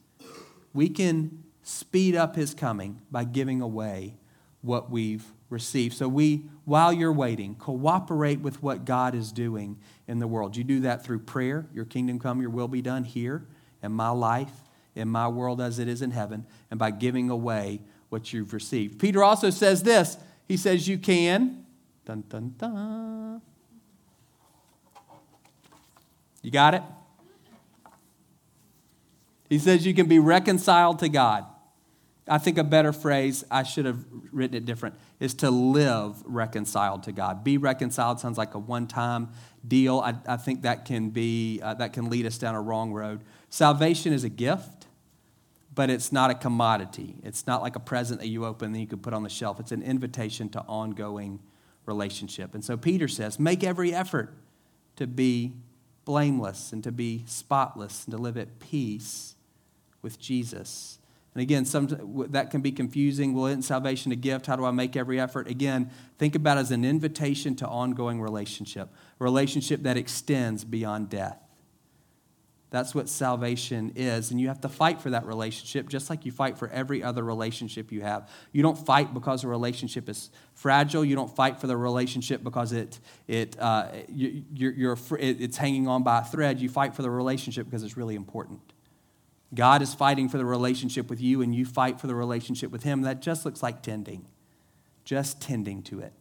We 0.73 0.89
can 0.89 1.43
speed 1.63 2.17
up 2.17 2.37
his 2.37 2.55
coming 2.55 3.01
by 3.11 3.25
giving 3.25 3.61
away 3.61 4.15
what 4.63 4.91
we've 4.91 5.25
received. 5.49 5.97
So 5.97 6.09
we, 6.09 6.45
while 6.65 6.93
you're 6.93 7.13
waiting, 7.13 7.55
cooperate 7.57 8.41
with 8.41 8.63
what 8.63 8.85
God 8.85 9.15
is 9.15 9.33
doing 9.33 9.79
in 10.07 10.19
the 10.19 10.27
world. 10.27 10.57
You 10.57 10.65
do 10.65 10.81
that 10.81 11.05
through 11.05 11.21
prayer, 11.21 11.67
your 11.73 11.85
kingdom 11.85 12.19
come, 12.19 12.41
your 12.41 12.51
will 12.51 12.69
be 12.69 12.83
done 12.83 13.05
here 13.05 13.47
in 13.83 13.93
my 13.93 14.11
life, 14.11 14.53
in 14.95 15.09
my 15.09 15.29
world 15.29 15.61
as 15.61 15.79
it 15.79 15.89
is 15.89 16.03
in 16.03 16.11
heaven, 16.11 16.47
and 16.71 16.79
by 16.79 16.91
giving 16.91 17.31
away 17.31 17.81
what 18.09 18.33
you've 18.33 18.53
received. 18.53 18.99
Peter 18.99 19.23
also 19.23 19.51
says 19.51 19.83
this. 19.83 20.17
He 20.47 20.57
says 20.57 20.89
you 20.89 20.99
can 20.99 21.65
dun 22.05 22.25
dun 22.29 22.55
dun. 22.59 23.43
You 26.43 26.51
got 26.51 26.75
it? 26.75 26.83
He 29.51 29.59
says 29.59 29.85
you 29.85 29.93
can 29.93 30.07
be 30.07 30.21
reconciled 30.21 31.01
to 31.01 31.09
God. 31.09 31.45
I 32.29 32.39
think 32.39 32.57
a 32.57 32.65
better 32.65 32.93
phrase, 32.93 33.45
I 33.51 33.65
should 33.65 33.85
have 33.85 34.05
written 34.31 34.57
it 34.57 34.65
different, 34.65 34.95
is 35.19 35.35
to 35.35 35.51
live 35.51 36.23
reconciled 36.25 37.03
to 37.03 37.13
God. 37.13 37.43
Be 37.43 37.59
reconciled 37.59 38.21
sounds 38.21 38.39
like 38.39 38.55
a 38.55 38.59
one 38.61 38.87
time 38.87 39.31
deal. 39.67 39.99
I, 39.99 40.15
I, 40.27 40.37
think 40.37 40.63
that 40.63 40.85
can, 40.85 41.11
be, 41.11 41.61
uh, 41.61 41.75
that 41.75 41.93
can 41.93 42.09
lead 42.09 42.27
us 42.27 42.39
down 42.39 42.55
a 42.55 42.61
wrong 42.61 42.93
road. 42.93 43.23
Salvation 43.49 44.13
is 44.13 44.23
a 44.23 44.29
gift, 44.29 44.87
but 45.75 45.91
it's 45.91 46.13
not 46.13 46.31
a 46.31 46.35
commodity. 46.35 47.17
It's 47.25 47.49
not 47.49 47.61
like 47.61 47.75
a 47.75 47.81
present 47.81 48.21
that 48.21 48.29
you 48.29 48.47
open 48.47 48.67
and 48.67 48.81
you 48.81 48.87
can 48.87 49.01
put 49.01 49.13
on 49.13 49.25
the 49.25 49.29
shelf. 49.29 49.59
It's 49.59 49.73
an 49.73 49.83
invitation 49.83 50.49
to 50.51 50.61
ongoing 50.61 51.41
relationship. 51.87 52.55
And 52.55 52.65
so 52.65 52.77
Peter 52.77 53.09
says, 53.09 53.41
make 53.41 53.65
every 53.65 53.93
effort 53.93 54.33
to 54.95 55.09
be 55.09 55.55
blameless 56.05 56.73
and 56.73 56.85
to 56.85 56.93
be 56.93 57.25
spotless 57.27 58.05
and 58.05 58.13
to 58.13 58.19
live 58.19 58.37
at 58.37 58.61
peace 58.61 59.35
with 60.03 60.19
Jesus. 60.19 60.99
And 61.35 61.43
again, 61.43 61.65
some, 61.65 62.27
that 62.31 62.51
can 62.51 62.61
be 62.61 62.73
confusing. 62.73 63.35
Well, 63.35 63.47
isn't 63.47 63.63
salvation 63.63 64.11
a 64.11 64.17
gift? 64.17 64.47
How 64.47 64.57
do 64.57 64.65
I 64.65 64.73
make 64.73 64.97
every 64.97 65.21
effort? 65.21 65.47
Again, 65.47 65.91
think 66.19 66.35
about 66.35 66.59
it 66.59 66.63
as 66.63 66.71
an 66.73 66.85
invitation 66.85 67.55
to 67.57 67.69
ongoing 67.69 68.21
relationship, 68.21 68.89
a 69.21 69.25
relationship 69.25 69.85
that 69.85 69.97
extends 69.97 70.65
beyond 70.65 71.09
death. 71.09 71.39
That's 72.71 72.95
what 72.95 73.09
salvation 73.09 73.93
is. 73.97 74.31
And 74.31 74.41
you 74.41 74.47
have 74.47 74.61
to 74.61 74.69
fight 74.69 75.01
for 75.01 75.11
that 75.11 75.27
relationship 75.27 75.89
just 75.89 76.09
like 76.09 76.25
you 76.25 76.31
fight 76.31 76.57
for 76.57 76.69
every 76.69 77.03
other 77.03 77.25
relationship 77.25 77.91
you 77.91 78.03
have. 78.03 78.31
You 78.53 78.63
don't 78.63 78.79
fight 78.79 79.13
because 79.13 79.43
a 79.43 79.49
relationship 79.49 80.09
is 80.09 80.31
fragile. 80.55 81.05
You 81.05 81.17
don't 81.17 81.35
fight 81.35 81.61
for 81.61 81.67
the 81.67 81.77
relationship 81.77 82.45
because 82.45 82.73
it, 82.73 83.01
it, 83.27 83.59
uh, 83.59 83.89
you, 84.09 84.45
you're, 84.53 84.97
it's 85.19 85.57
hanging 85.57 85.89
on 85.89 86.05
by 86.05 86.21
a 86.21 86.25
thread. 86.25 86.61
You 86.61 86.69
fight 86.69 86.95
for 86.95 87.03
the 87.03 87.11
relationship 87.11 87.67
because 87.67 87.83
it's 87.83 87.97
really 87.97 88.15
important. 88.15 88.61
God 89.53 89.83
is 89.83 89.95
fighting 89.95 90.29
for 90.29 90.39
the 90.39 90.45
relationship 90.45 91.11
with 91.11 91.21
you, 91.21 91.43
and 91.43 91.55
you 91.55 91.65
fight 91.65 92.01
for 92.01 92.07
the 92.07 92.15
relationship 92.15 92.71
with 92.71 92.85
Him. 92.85 93.03
That 93.03 93.21
just 93.21 93.45
looks 93.45 93.63
like 93.63 93.83
tending, 93.83 94.27
just 95.05 95.41
tending 95.41 95.83
to 95.85 96.01
it, 96.01 96.13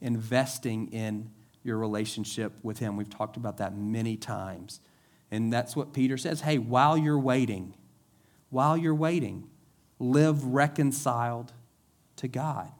investing 0.00 0.88
in 0.92 1.30
your 1.62 1.78
relationship 1.78 2.52
with 2.62 2.78
Him. 2.78 2.96
We've 2.96 3.08
talked 3.08 3.36
about 3.36 3.56
that 3.58 3.74
many 3.74 4.16
times. 4.16 4.80
And 5.30 5.52
that's 5.52 5.76
what 5.76 5.92
Peter 5.92 6.16
says 6.16 6.42
hey, 6.42 6.58
while 6.58 6.96
you're 6.96 7.18
waiting, 7.18 7.74
while 8.50 8.76
you're 8.76 8.94
waiting, 8.94 9.48
live 9.98 10.44
reconciled 10.44 11.52
to 12.16 12.28
God. 12.28 12.70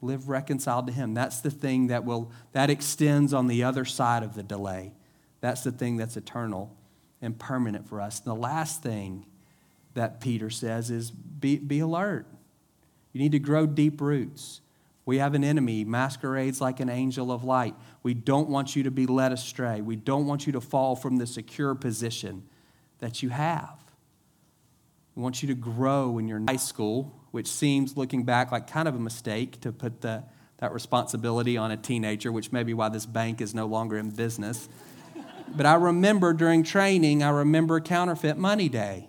Live 0.00 0.28
reconciled 0.28 0.86
to 0.86 0.92
Him. 0.92 1.14
That's 1.14 1.40
the 1.40 1.50
thing 1.50 1.88
that 1.88 2.04
will, 2.04 2.30
that 2.52 2.70
extends 2.70 3.32
on 3.32 3.48
the 3.48 3.64
other 3.64 3.84
side 3.84 4.22
of 4.22 4.34
the 4.34 4.42
delay. 4.42 4.92
That's 5.40 5.62
the 5.62 5.72
thing 5.72 5.96
that's 5.96 6.16
eternal 6.16 6.76
and 7.22 7.38
permanent 7.38 7.88
for 7.88 8.00
us. 8.00 8.18
And 8.18 8.26
the 8.26 8.40
last 8.40 8.82
thing 8.82 9.24
that 9.94 10.20
Peter 10.20 10.50
says 10.50 10.90
is 10.90 11.10
be, 11.10 11.56
be 11.56 11.78
alert. 11.78 12.26
You 13.12 13.20
need 13.20 13.32
to 13.32 13.38
grow 13.38 13.66
deep 13.66 14.00
roots. 14.00 14.60
We 15.04 15.18
have 15.18 15.34
an 15.34 15.44
enemy, 15.44 15.84
masquerades 15.84 16.60
like 16.60 16.80
an 16.80 16.88
angel 16.88 17.32
of 17.32 17.44
light. 17.44 17.74
We 18.02 18.14
don't 18.14 18.48
want 18.48 18.76
you 18.76 18.84
to 18.84 18.90
be 18.90 19.06
led 19.06 19.32
astray. 19.32 19.80
We 19.80 19.96
don't 19.96 20.26
want 20.26 20.46
you 20.46 20.52
to 20.52 20.60
fall 20.60 20.96
from 20.96 21.16
the 21.16 21.26
secure 21.26 21.74
position 21.74 22.44
that 22.98 23.22
you 23.22 23.30
have. 23.30 23.78
We 25.14 25.22
want 25.22 25.42
you 25.42 25.48
to 25.48 25.54
grow 25.54 26.18
in 26.18 26.28
your 26.28 26.40
high 26.48 26.56
school, 26.56 27.12
which 27.32 27.48
seems, 27.48 27.96
looking 27.96 28.24
back, 28.24 28.52
like 28.52 28.66
kind 28.66 28.88
of 28.88 28.94
a 28.94 29.00
mistake 29.00 29.60
to 29.62 29.72
put 29.72 30.00
the, 30.00 30.22
that 30.58 30.72
responsibility 30.72 31.56
on 31.56 31.70
a 31.70 31.76
teenager, 31.76 32.32
which 32.32 32.52
may 32.52 32.62
be 32.62 32.72
why 32.72 32.88
this 32.88 33.04
bank 33.04 33.40
is 33.40 33.54
no 33.54 33.66
longer 33.66 33.98
in 33.98 34.10
business. 34.10 34.68
But 35.48 35.66
I 35.66 35.74
remember 35.74 36.32
during 36.32 36.62
training, 36.62 37.22
I 37.22 37.30
remember 37.30 37.80
counterfeit 37.80 38.36
money 38.36 38.68
day. 38.68 39.08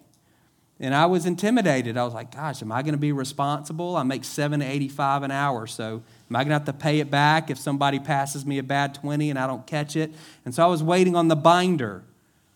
And 0.79 0.93
I 0.93 1.05
was 1.05 1.25
intimidated. 1.25 1.97
I 1.97 2.03
was 2.03 2.13
like, 2.13 2.35
gosh, 2.35 2.61
am 2.61 2.71
I 2.71 2.81
going 2.81 2.93
to 2.93 2.99
be 2.99 3.11
responsible? 3.11 3.95
I 3.95 4.03
make 4.03 4.25
7 4.25 4.59
to 4.59 4.65
85 4.65 5.23
an 5.23 5.31
hour, 5.31 5.65
so 5.65 6.03
am 6.29 6.35
I 6.35 6.39
going 6.39 6.49
to 6.49 6.55
have 6.55 6.65
to 6.65 6.73
pay 6.73 6.99
it 6.99 7.09
back 7.09 7.49
if 7.49 7.57
somebody 7.57 7.99
passes 7.99 8.45
me 8.45 8.57
a 8.57 8.63
bad 8.63 8.93
20 8.95 9.29
and 9.29 9.39
I 9.39 9.47
don't 9.47 9.65
catch 9.65 9.95
it? 9.95 10.11
And 10.43 10.53
so 10.53 10.63
I 10.63 10.67
was 10.67 10.83
waiting 10.83 11.15
on 11.15 11.29
the 11.29 11.35
binder 11.35 12.03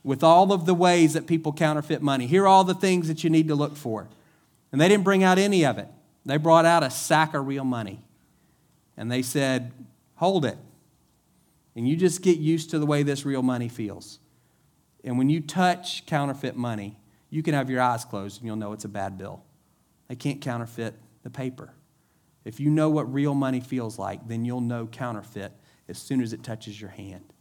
with 0.03 0.23
all 0.23 0.51
of 0.51 0.65
the 0.65 0.73
ways 0.73 1.13
that 1.13 1.27
people 1.27 1.53
counterfeit 1.53 2.01
money. 2.01 2.27
Here 2.27 2.43
are 2.43 2.47
all 2.47 2.63
the 2.63 2.73
things 2.73 3.07
that 3.07 3.23
you 3.23 3.29
need 3.29 3.47
to 3.49 3.55
look 3.55 3.77
for. 3.77 4.07
And 4.71 4.81
they 4.81 4.87
didn't 4.87 5.03
bring 5.03 5.23
out 5.23 5.37
any 5.37 5.65
of 5.65 5.77
it. 5.77 5.87
They 6.25 6.37
brought 6.37 6.65
out 6.65 6.83
a 6.83 6.89
sack 6.89 7.33
of 7.33 7.47
real 7.47 7.63
money. 7.63 8.01
And 8.97 9.11
they 9.11 9.21
said, 9.21 9.71
hold 10.15 10.43
it. 10.43 10.57
And 11.77 11.87
you 11.87 11.95
just 11.95 12.23
get 12.23 12.39
used 12.39 12.71
to 12.71 12.79
the 12.79 12.87
way 12.87 13.03
this 13.03 13.23
real 13.23 13.43
money 13.43 13.69
feels. 13.69 14.17
And 15.03 15.19
when 15.19 15.29
you 15.29 15.39
touch 15.39 16.07
counterfeit 16.07 16.55
money, 16.55 16.97
you 17.29 17.43
can 17.43 17.53
have 17.53 17.69
your 17.69 17.81
eyes 17.81 18.03
closed 18.03 18.41
and 18.41 18.47
you'll 18.47 18.55
know 18.55 18.73
it's 18.73 18.83
a 18.83 18.89
bad 18.89 19.15
bill. 19.15 19.43
They 20.07 20.15
can't 20.15 20.41
counterfeit 20.41 20.95
the 21.21 21.29
paper. 21.29 21.73
If 22.45 22.59
you 22.59 22.71
know 22.71 22.89
what 22.89 23.13
real 23.13 23.35
money 23.35 23.59
feels 23.59 23.99
like, 23.99 24.27
then 24.27 24.43
you'll 24.43 24.59
know 24.59 24.87
counterfeit 24.87 25.51
as 25.87 25.99
soon 25.99 26.19
as 26.19 26.33
it 26.33 26.43
touches 26.43 26.81
your 26.81 26.89
hand. 26.89 27.31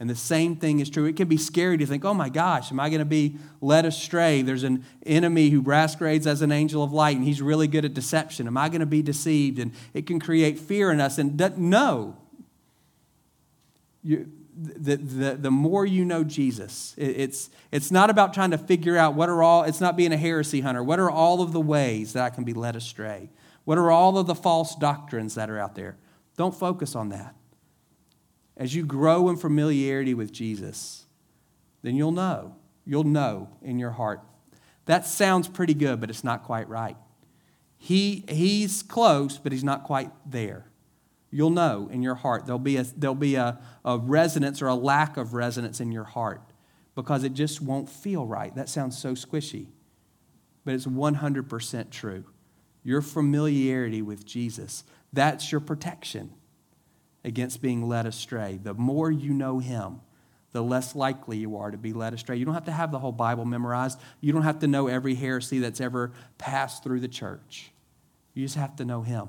And 0.00 0.10
the 0.10 0.16
same 0.16 0.56
thing 0.56 0.80
is 0.80 0.90
true. 0.90 1.04
It 1.04 1.14
can 1.14 1.28
be 1.28 1.36
scary 1.36 1.78
to 1.78 1.86
think, 1.86 2.04
oh 2.04 2.14
my 2.14 2.30
gosh, 2.30 2.72
am 2.72 2.80
I 2.80 2.88
going 2.88 2.98
to 2.98 3.04
be 3.04 3.36
led 3.60 3.84
astray? 3.84 4.42
There's 4.42 4.64
an 4.64 4.84
enemy 5.06 5.50
who 5.50 5.62
masquerades 5.62 6.26
as 6.26 6.42
an 6.42 6.50
angel 6.50 6.82
of 6.82 6.92
light 6.92 7.16
and 7.16 7.24
he's 7.24 7.40
really 7.40 7.68
good 7.68 7.84
at 7.84 7.94
deception. 7.94 8.48
Am 8.48 8.56
I 8.56 8.70
going 8.70 8.80
to 8.80 8.86
be 8.86 9.02
deceived? 9.02 9.60
And 9.60 9.72
it 9.94 10.04
can 10.06 10.18
create 10.18 10.58
fear 10.58 10.90
in 10.90 11.00
us. 11.00 11.18
And 11.18 11.38
no, 11.58 12.16
you, 14.08 14.26
the, 14.56 14.96
the, 14.96 15.34
the 15.34 15.50
more 15.50 15.84
you 15.84 16.04
know 16.04 16.24
Jesus, 16.24 16.94
it's, 16.96 17.50
it's 17.70 17.90
not 17.90 18.08
about 18.08 18.32
trying 18.32 18.50
to 18.52 18.58
figure 18.58 18.96
out 18.96 19.14
what 19.14 19.28
are 19.28 19.42
all, 19.42 19.64
it's 19.64 19.80
not 19.80 19.96
being 19.96 20.12
a 20.12 20.16
heresy 20.16 20.62
hunter. 20.62 20.82
What 20.82 20.98
are 20.98 21.10
all 21.10 21.42
of 21.42 21.52
the 21.52 21.60
ways 21.60 22.14
that 22.14 22.24
I 22.24 22.30
can 22.30 22.44
be 22.44 22.54
led 22.54 22.74
astray? 22.74 23.30
What 23.64 23.76
are 23.76 23.90
all 23.90 24.16
of 24.16 24.26
the 24.26 24.34
false 24.34 24.74
doctrines 24.74 25.34
that 25.34 25.50
are 25.50 25.58
out 25.58 25.74
there? 25.74 25.98
Don't 26.38 26.54
focus 26.54 26.96
on 26.96 27.10
that. 27.10 27.34
As 28.56 28.74
you 28.74 28.84
grow 28.84 29.28
in 29.28 29.36
familiarity 29.36 30.14
with 30.14 30.32
Jesus, 30.32 31.04
then 31.82 31.94
you'll 31.94 32.10
know. 32.10 32.56
You'll 32.86 33.04
know 33.04 33.50
in 33.62 33.78
your 33.78 33.90
heart. 33.90 34.22
That 34.86 35.06
sounds 35.06 35.48
pretty 35.48 35.74
good, 35.74 36.00
but 36.00 36.08
it's 36.08 36.24
not 36.24 36.44
quite 36.44 36.68
right. 36.68 36.96
He, 37.76 38.24
he's 38.26 38.82
close, 38.82 39.38
but 39.38 39.52
he's 39.52 39.62
not 39.62 39.84
quite 39.84 40.10
there. 40.24 40.67
You'll 41.30 41.50
know 41.50 41.88
in 41.92 42.02
your 42.02 42.14
heart. 42.14 42.46
There'll 42.46 42.58
be, 42.58 42.76
a, 42.76 42.84
there'll 42.96 43.14
be 43.14 43.34
a, 43.34 43.60
a 43.84 43.98
resonance 43.98 44.62
or 44.62 44.68
a 44.68 44.74
lack 44.74 45.16
of 45.16 45.34
resonance 45.34 45.80
in 45.80 45.92
your 45.92 46.04
heart 46.04 46.42
because 46.94 47.22
it 47.22 47.34
just 47.34 47.60
won't 47.60 47.88
feel 47.88 48.26
right. 48.26 48.54
That 48.54 48.68
sounds 48.68 48.96
so 48.98 49.12
squishy, 49.12 49.66
but 50.64 50.74
it's 50.74 50.86
100% 50.86 51.90
true. 51.90 52.24
Your 52.82 53.02
familiarity 53.02 54.00
with 54.00 54.24
Jesus, 54.24 54.84
that's 55.12 55.52
your 55.52 55.60
protection 55.60 56.32
against 57.24 57.60
being 57.60 57.86
led 57.86 58.06
astray. 58.06 58.58
The 58.62 58.74
more 58.74 59.10
you 59.10 59.34
know 59.34 59.58
Him, 59.58 60.00
the 60.52 60.62
less 60.62 60.94
likely 60.94 61.36
you 61.36 61.58
are 61.58 61.70
to 61.70 61.76
be 61.76 61.92
led 61.92 62.14
astray. 62.14 62.36
You 62.36 62.46
don't 62.46 62.54
have 62.54 62.64
to 62.64 62.72
have 62.72 62.90
the 62.90 62.98
whole 62.98 63.12
Bible 63.12 63.44
memorized, 63.44 64.00
you 64.20 64.32
don't 64.32 64.42
have 64.42 64.60
to 64.60 64.66
know 64.66 64.86
every 64.86 65.14
heresy 65.14 65.58
that's 65.58 65.80
ever 65.80 66.12
passed 66.38 66.82
through 66.82 67.00
the 67.00 67.08
church. 67.08 67.70
You 68.32 68.44
just 68.44 68.56
have 68.56 68.76
to 68.76 68.84
know 68.84 69.02
Him. 69.02 69.28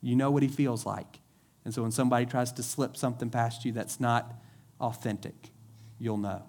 You 0.00 0.14
know 0.14 0.30
what 0.30 0.42
He 0.42 0.48
feels 0.48 0.86
like. 0.86 1.18
And 1.64 1.72
so 1.72 1.82
when 1.82 1.92
somebody 1.92 2.26
tries 2.26 2.52
to 2.52 2.62
slip 2.62 2.96
something 2.96 3.30
past 3.30 3.64
you 3.64 3.72
that's 3.72 4.00
not 4.00 4.34
authentic, 4.80 5.50
you'll 5.98 6.18
know. 6.18 6.42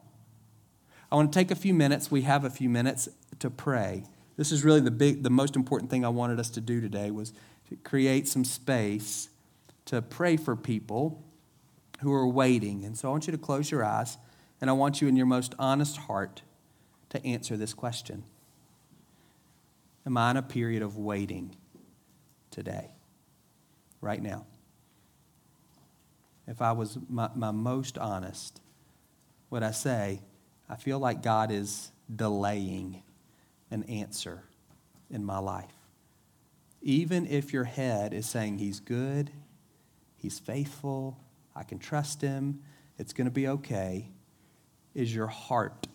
I 1.12 1.16
want 1.16 1.32
to 1.32 1.40
take 1.40 1.52
a 1.52 1.56
few 1.56 1.74
minutes. 1.74 2.10
We 2.10 2.24
have 2.24 2.44
a 2.44 2.50
few 2.50 2.70
minutes 2.70 3.08
to 3.40 3.50
pray. 3.50 4.06
This 4.36 4.52
is 4.52 4.64
really 4.64 4.80
the 4.80 4.92
big 4.92 5.22
the 5.22 5.30
most 5.30 5.56
important 5.56 5.92
thing 5.92 6.04
I 6.04 6.10
wanted 6.10 6.40
us 6.40 6.50
to 6.52 6.62
do 6.62 6.82
today 6.82 7.12
was 7.12 7.34
to 7.70 7.76
create 7.78 8.28
some 8.28 8.44
space 8.44 9.30
to 9.86 10.02
pray 10.02 10.38
for 10.38 10.56
people 10.56 11.24
who 12.02 12.12
are 12.14 12.28
waiting. 12.28 12.84
And 12.84 12.98
so 12.98 13.10
I 13.10 13.12
want 13.12 13.28
you 13.28 13.32
to 13.32 13.38
close 13.38 13.70
your 13.70 13.84
eyes 13.84 14.18
and 14.60 14.70
I 14.70 14.74
want 14.74 15.02
you 15.02 15.08
in 15.08 15.16
your 15.16 15.26
most 15.26 15.54
honest 15.60 15.98
heart 15.98 16.42
to 17.10 17.24
answer 17.26 17.58
this 17.58 17.74
question. 17.74 18.24
Am 20.06 20.18
I 20.18 20.32
in 20.32 20.38
a 20.38 20.42
period 20.42 20.82
of 20.82 20.98
waiting 20.98 21.56
today? 22.50 22.92
Right 24.02 24.22
now? 24.22 24.46
If 26.48 26.62
I 26.62 26.72
was 26.72 26.98
my, 27.10 27.30
my 27.36 27.52
most 27.52 27.98
honest, 27.98 28.62
would 29.50 29.64
I 29.64 29.72
say, 29.72 30.22
I 30.70 30.76
feel 30.76 31.00
like 31.00 31.22
God 31.22 31.52
is 31.52 31.92
delaying 32.14 33.04
an 33.72 33.84
answer 33.84 34.44
in 35.10 35.24
my 35.24 35.40
life. 35.40 35.74
Even 36.82 37.26
if 37.28 37.54
your 37.54 37.64
head 37.64 38.14
is 38.14 38.26
saying 38.26 38.58
he's 38.58 38.80
good, 38.80 39.32
he's 40.18 40.40
faithful, 40.40 41.18
I 41.56 41.64
can 41.64 41.80
trust 41.80 42.22
him, 42.22 42.62
it's 42.98 43.14
going 43.14 43.26
to 43.26 43.32
be 43.32 43.48
okay, 43.48 44.10
is 44.94 45.14
your 45.14 45.28
heart 45.28 45.88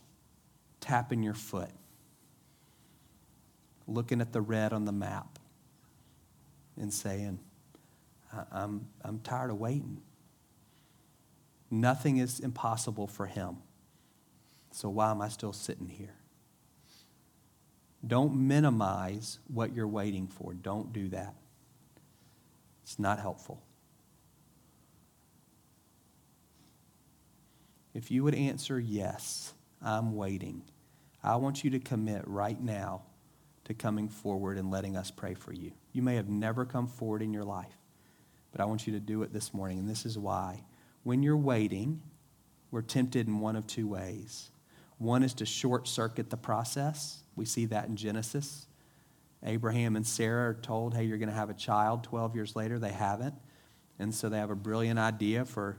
tapping 0.81 1.23
your 1.23 1.35
foot, 1.35 1.71
looking 3.87 4.21
at 4.21 4.33
the 4.33 4.41
red 4.41 4.73
on 4.73 4.85
the 4.85 4.93
map, 4.93 5.39
and 6.77 6.93
saying, 6.93 7.39
I'm, 8.53 8.87
I'm 9.03 9.21
tired 9.21 9.51
of 9.51 9.59
waiting. 9.59 10.01
Nothing 11.71 12.17
is 12.19 12.41
impossible 12.41 13.07
for 13.07 13.27
him. 13.27 13.59
So 14.73 14.89
why 14.89 15.11
am 15.11 15.21
I 15.21 15.29
still 15.29 15.53
sitting 15.53 15.89
here? 15.89 16.15
Don't 18.07 18.35
minimize 18.35 19.39
what 19.49 19.75
you're 19.75 19.89
waiting 19.89 20.29
for. 20.29 20.55
Don't 20.55 20.93
do 20.93 21.09
that. 21.09 21.35
It's 22.83 22.99
not 22.99 23.19
helpful. 23.19 23.63
If 27.93 28.11
you 28.11 28.23
would 28.23 28.35
answer 28.35 28.79
yes, 28.79 29.53
I'm 29.83 30.15
waiting, 30.15 30.63
I 31.23 31.37
want 31.37 31.65
you 31.65 31.71
to 31.71 31.81
commit 31.81 32.23
right 32.27 32.61
now 32.61 33.03
to 33.65 33.75
coming 33.75 34.09
forward 34.09 34.57
and 34.57 34.71
letting 34.71 34.97
us 34.97 35.11
pray 35.11 35.35
for 35.35 35.53
you. 35.53 35.73
You 35.93 36.03
may 36.03 36.15
have 36.15 36.29
never 36.29 36.65
come 36.65 36.87
forward 36.87 37.23
in 37.23 37.35
your 37.35 37.43
life, 37.43 37.77
but 38.53 38.61
I 38.61 38.65
want 38.67 38.87
you 38.87 38.93
to 38.93 39.01
do 39.01 39.23
it 39.23 39.33
this 39.33 39.53
morning, 39.53 39.79
and 39.81 39.89
this 39.89 40.07
is 40.07 40.17
why 40.17 40.63
when 41.09 41.23
you're 41.23 41.39
waiting, 41.39 42.03
we're 42.71 42.83
tempted 42.83 43.27
in 43.27 43.41
one 43.41 43.57
of 43.57 43.67
two 43.67 43.89
ways. 43.89 44.51
One 44.99 45.23
is 45.23 45.33
to 45.35 45.47
short 45.47 45.89
circuit 45.89 46.29
the 46.29 46.37
process. 46.37 47.23
We 47.35 47.47
see 47.47 47.65
that 47.65 47.89
in 47.89 47.97
Genesis. 47.97 48.67
Abraham 49.43 49.97
and 49.97 50.07
Sarah 50.07 50.51
are 50.51 50.55
told, 50.55 50.95
hey, 50.95 51.05
you're 51.05 51.17
going 51.17 51.31
to 51.31 51.35
have 51.35 51.49
a 51.49 51.55
child. 51.55 52.05
12 52.05 52.35
years 52.35 52.55
later, 52.55 52.79
they 52.79 52.91
haven't. 52.91 53.35
And 53.99 54.15
so 54.15 54.29
they 54.29 54.37
have 54.37 54.51
a 54.51 54.55
brilliant 54.55 54.99
idea 54.99 55.47
for 55.47 55.79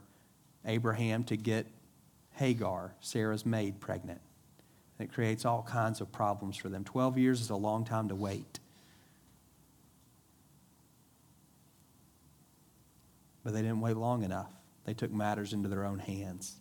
Abraham 0.65 1.24
to 1.26 1.38
get 1.38 1.68
Hagar, 2.32 2.96
Sarah's 3.00 3.46
maid, 3.46 3.80
pregnant. 3.80 4.22
It 4.98 5.13
creates 5.13 5.46
all 5.46 5.62
kinds 5.62 6.02
of 6.02 6.12
problems 6.12 6.58
for 6.58 6.70
them. 6.70 6.84
12 6.84 7.20
years 7.20 7.39
is 7.39 7.52
a 7.52 7.56
long 7.56 7.86
time 7.86 8.10
to 8.10 8.15
wait. 8.15 8.60
But 13.44 13.54
they 13.54 13.62
didn't 13.62 13.82
wait 13.82 13.96
long 13.96 14.24
enough. 14.24 14.50
They 14.89 14.95
took 14.95 15.12
matters 15.12 15.54
into 15.54 15.69
their 15.69 15.86
own 15.86 15.99
hands. 15.99 16.60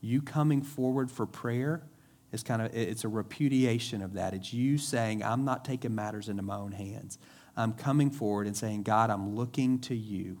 You 0.00 0.22
coming 0.22 0.60
forward 0.60 1.08
for 1.08 1.24
prayer 1.24 1.84
is 2.32 2.42
kind 2.42 2.60
of 2.60 2.74
it's 2.74 3.04
a 3.04 3.08
repudiation 3.08 4.02
of 4.02 4.14
that. 4.14 4.34
It's 4.34 4.52
you 4.52 4.76
saying, 4.76 5.22
I'm 5.22 5.44
not 5.44 5.64
taking 5.64 5.94
matters 5.94 6.28
into 6.28 6.42
my 6.42 6.56
own 6.56 6.72
hands. 6.72 7.16
I'm 7.56 7.72
coming 7.72 8.10
forward 8.10 8.48
and 8.48 8.56
saying, 8.56 8.82
God, 8.82 9.08
I'm 9.08 9.36
looking 9.36 9.78
to 9.82 9.94
you. 9.94 10.40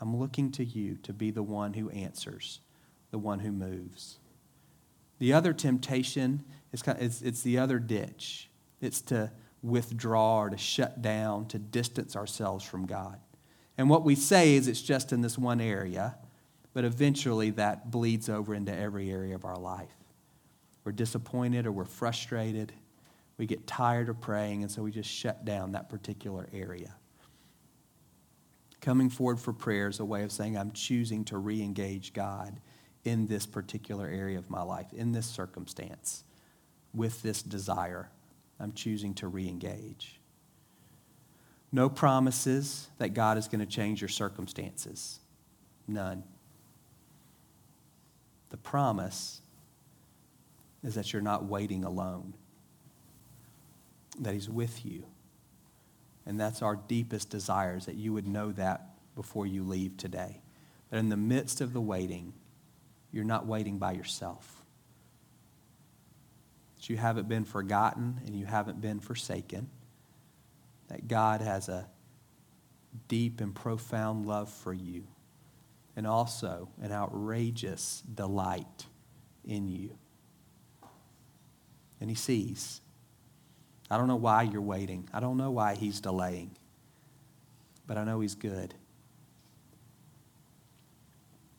I'm 0.00 0.16
looking 0.16 0.50
to 0.50 0.64
you 0.64 0.96
to 1.04 1.12
be 1.12 1.30
the 1.30 1.44
one 1.44 1.74
who 1.74 1.90
answers, 1.90 2.58
the 3.12 3.18
one 3.18 3.38
who 3.38 3.52
moves. 3.52 4.18
The 5.20 5.32
other 5.32 5.52
temptation 5.52 6.42
is 6.72 6.82
kind 6.82 6.98
of, 6.98 7.04
it's, 7.04 7.22
it's 7.22 7.42
the 7.42 7.58
other 7.58 7.78
ditch. 7.78 8.50
It's 8.80 9.00
to 9.02 9.30
withdraw 9.62 10.40
or 10.40 10.50
to 10.50 10.56
shut 10.56 11.02
down, 11.02 11.46
to 11.46 11.60
distance 11.60 12.16
ourselves 12.16 12.64
from 12.64 12.84
God. 12.84 13.20
And 13.78 13.90
what 13.90 14.04
we 14.04 14.14
say 14.14 14.54
is 14.54 14.68
it's 14.68 14.80
just 14.80 15.12
in 15.12 15.20
this 15.20 15.36
one 15.36 15.60
area, 15.60 16.16
but 16.72 16.84
eventually 16.84 17.50
that 17.50 17.90
bleeds 17.90 18.28
over 18.28 18.54
into 18.54 18.74
every 18.74 19.10
area 19.10 19.34
of 19.34 19.44
our 19.44 19.58
life. 19.58 19.94
We're 20.84 20.92
disappointed 20.92 21.66
or 21.66 21.72
we're 21.72 21.84
frustrated. 21.84 22.72
We 23.38 23.46
get 23.46 23.66
tired 23.66 24.08
of 24.08 24.20
praying, 24.20 24.62
and 24.62 24.70
so 24.70 24.82
we 24.82 24.92
just 24.92 25.10
shut 25.10 25.44
down 25.44 25.72
that 25.72 25.88
particular 25.88 26.48
area. 26.52 26.94
Coming 28.80 29.10
forward 29.10 29.40
for 29.40 29.52
prayer 29.52 29.88
is 29.88 30.00
a 30.00 30.04
way 30.04 30.22
of 30.22 30.32
saying, 30.32 30.56
I'm 30.56 30.70
choosing 30.70 31.24
to 31.26 31.38
re 31.38 31.60
engage 31.60 32.12
God 32.12 32.60
in 33.04 33.26
this 33.26 33.46
particular 33.46 34.06
area 34.06 34.38
of 34.38 34.48
my 34.48 34.62
life, 34.62 34.92
in 34.92 35.12
this 35.12 35.26
circumstance, 35.26 36.24
with 36.94 37.20
this 37.22 37.42
desire. 37.42 38.10
I'm 38.58 38.72
choosing 38.72 39.12
to 39.14 39.28
re 39.28 39.48
engage. 39.48 40.15
No 41.76 41.90
promises 41.90 42.88
that 42.96 43.10
God 43.10 43.36
is 43.36 43.48
going 43.48 43.60
to 43.60 43.66
change 43.66 44.00
your 44.00 44.08
circumstances. 44.08 45.20
None. 45.86 46.24
The 48.48 48.56
promise 48.56 49.42
is 50.82 50.94
that 50.94 51.12
you're 51.12 51.20
not 51.20 51.44
waiting 51.44 51.84
alone, 51.84 52.32
that 54.18 54.32
He's 54.32 54.48
with 54.48 54.86
you. 54.86 55.04
And 56.24 56.40
that's 56.40 56.62
our 56.62 56.76
deepest 56.76 57.28
desires, 57.28 57.84
that 57.84 57.96
you 57.96 58.14
would 58.14 58.26
know 58.26 58.52
that 58.52 58.94
before 59.14 59.46
you 59.46 59.62
leave 59.62 59.98
today. 59.98 60.40
That 60.88 60.96
in 60.96 61.10
the 61.10 61.16
midst 61.18 61.60
of 61.60 61.74
the 61.74 61.80
waiting, 61.82 62.32
you're 63.12 63.22
not 63.22 63.44
waiting 63.44 63.76
by 63.76 63.92
yourself. 63.92 64.62
That 66.76 66.88
you 66.88 66.96
haven't 66.96 67.28
been 67.28 67.44
forgotten 67.44 68.22
and 68.24 68.34
you 68.34 68.46
haven't 68.46 68.80
been 68.80 68.98
forsaken 68.98 69.68
that 70.88 71.08
God 71.08 71.40
has 71.40 71.68
a 71.68 71.88
deep 73.08 73.40
and 73.40 73.54
profound 73.54 74.26
love 74.26 74.48
for 74.50 74.72
you 74.72 75.04
and 75.96 76.06
also 76.06 76.68
an 76.82 76.92
outrageous 76.92 78.02
delight 78.14 78.86
in 79.44 79.66
you. 79.68 79.96
And 82.00 82.10
he 82.10 82.16
sees. 82.16 82.80
I 83.90 83.96
don't 83.96 84.08
know 84.08 84.16
why 84.16 84.42
you're 84.42 84.60
waiting. 84.60 85.08
I 85.12 85.20
don't 85.20 85.36
know 85.36 85.50
why 85.50 85.74
he's 85.74 86.00
delaying. 86.00 86.56
But 87.86 87.96
I 87.96 88.04
know 88.04 88.20
he's 88.20 88.34
good. 88.34 88.74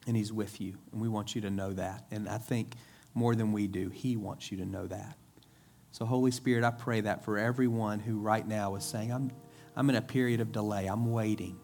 And 0.06 0.16
he's 0.16 0.32
with 0.32 0.62
you. 0.62 0.76
And 0.92 1.02
we 1.02 1.10
want 1.10 1.36
you 1.36 1.42
to 1.42 1.50
know 1.50 1.74
that. 1.74 2.06
And 2.12 2.30
I 2.30 2.38
think 2.38 2.76
more 3.14 3.34
than 3.34 3.52
we 3.52 3.68
do, 3.68 3.90
he 3.90 4.16
wants 4.16 4.52
you 4.52 4.58
to 4.60 4.66
know 4.66 4.86
that. 4.88 5.18
So, 5.98 6.06
Holy 6.06 6.30
Spirit, 6.30 6.64
I 6.64 6.70
pray 6.70 7.02
that 7.02 7.26
for 7.26 7.40
everyone 7.40 7.98
who 7.98 8.20
right 8.20 8.48
now 8.48 8.76
is 8.76 8.84
saying, 8.84 9.12
I'm, 9.12 9.32
I'm 9.76 9.90
in 9.90 9.96
a 9.96 10.02
period 10.02 10.42
of 10.42 10.52
delay, 10.52 10.86
I'm 10.86 11.12
waiting. 11.12 11.58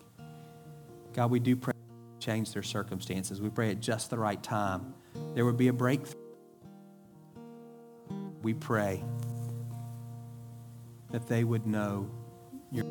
God, 1.14 1.30
we 1.30 1.40
do 1.40 1.56
pray 1.56 1.76
change 2.20 2.52
their 2.52 2.64
circumstances. 2.64 3.40
We 3.44 3.50
pray 3.50 3.70
at 3.70 3.80
just 3.80 4.10
the 4.10 4.18
right 4.18 4.42
time. 4.42 4.96
There 5.36 5.46
would 5.46 5.58
be 5.58 5.68
a 5.68 5.74
breakthrough. 5.74 6.20
We 8.42 8.56
pray 8.56 9.04
that 11.12 11.28
they 11.28 11.44
would 11.44 11.68
know 11.68 12.10
your, 12.72 12.86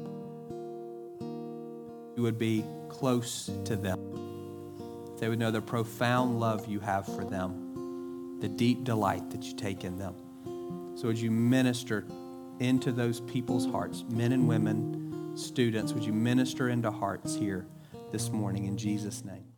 you 2.14 2.22
would 2.22 2.38
be 2.38 2.64
close 2.88 3.50
to 3.64 3.74
them. 3.74 3.98
They 5.18 5.28
would 5.28 5.40
know 5.40 5.50
the 5.50 5.60
profound 5.60 6.38
love 6.38 6.68
you 6.68 6.78
have 6.78 7.04
for 7.04 7.24
them, 7.24 8.38
the 8.38 8.48
deep 8.48 8.84
delight 8.84 9.30
that 9.30 9.42
you 9.42 9.56
take 9.56 9.82
in 9.82 9.98
them. 9.98 10.14
So 10.94 11.08
would 11.08 11.18
you 11.18 11.30
minister 11.30 12.06
into 12.60 12.92
those 12.92 13.20
people's 13.20 13.66
hearts, 13.66 14.04
men 14.08 14.32
and 14.32 14.46
women, 14.46 15.32
students, 15.34 15.92
would 15.92 16.04
you 16.04 16.12
minister 16.12 16.68
into 16.68 16.90
hearts 16.90 17.34
here 17.34 17.66
this 18.10 18.30
morning 18.30 18.66
in 18.66 18.76
Jesus' 18.76 19.24
name? 19.24 19.51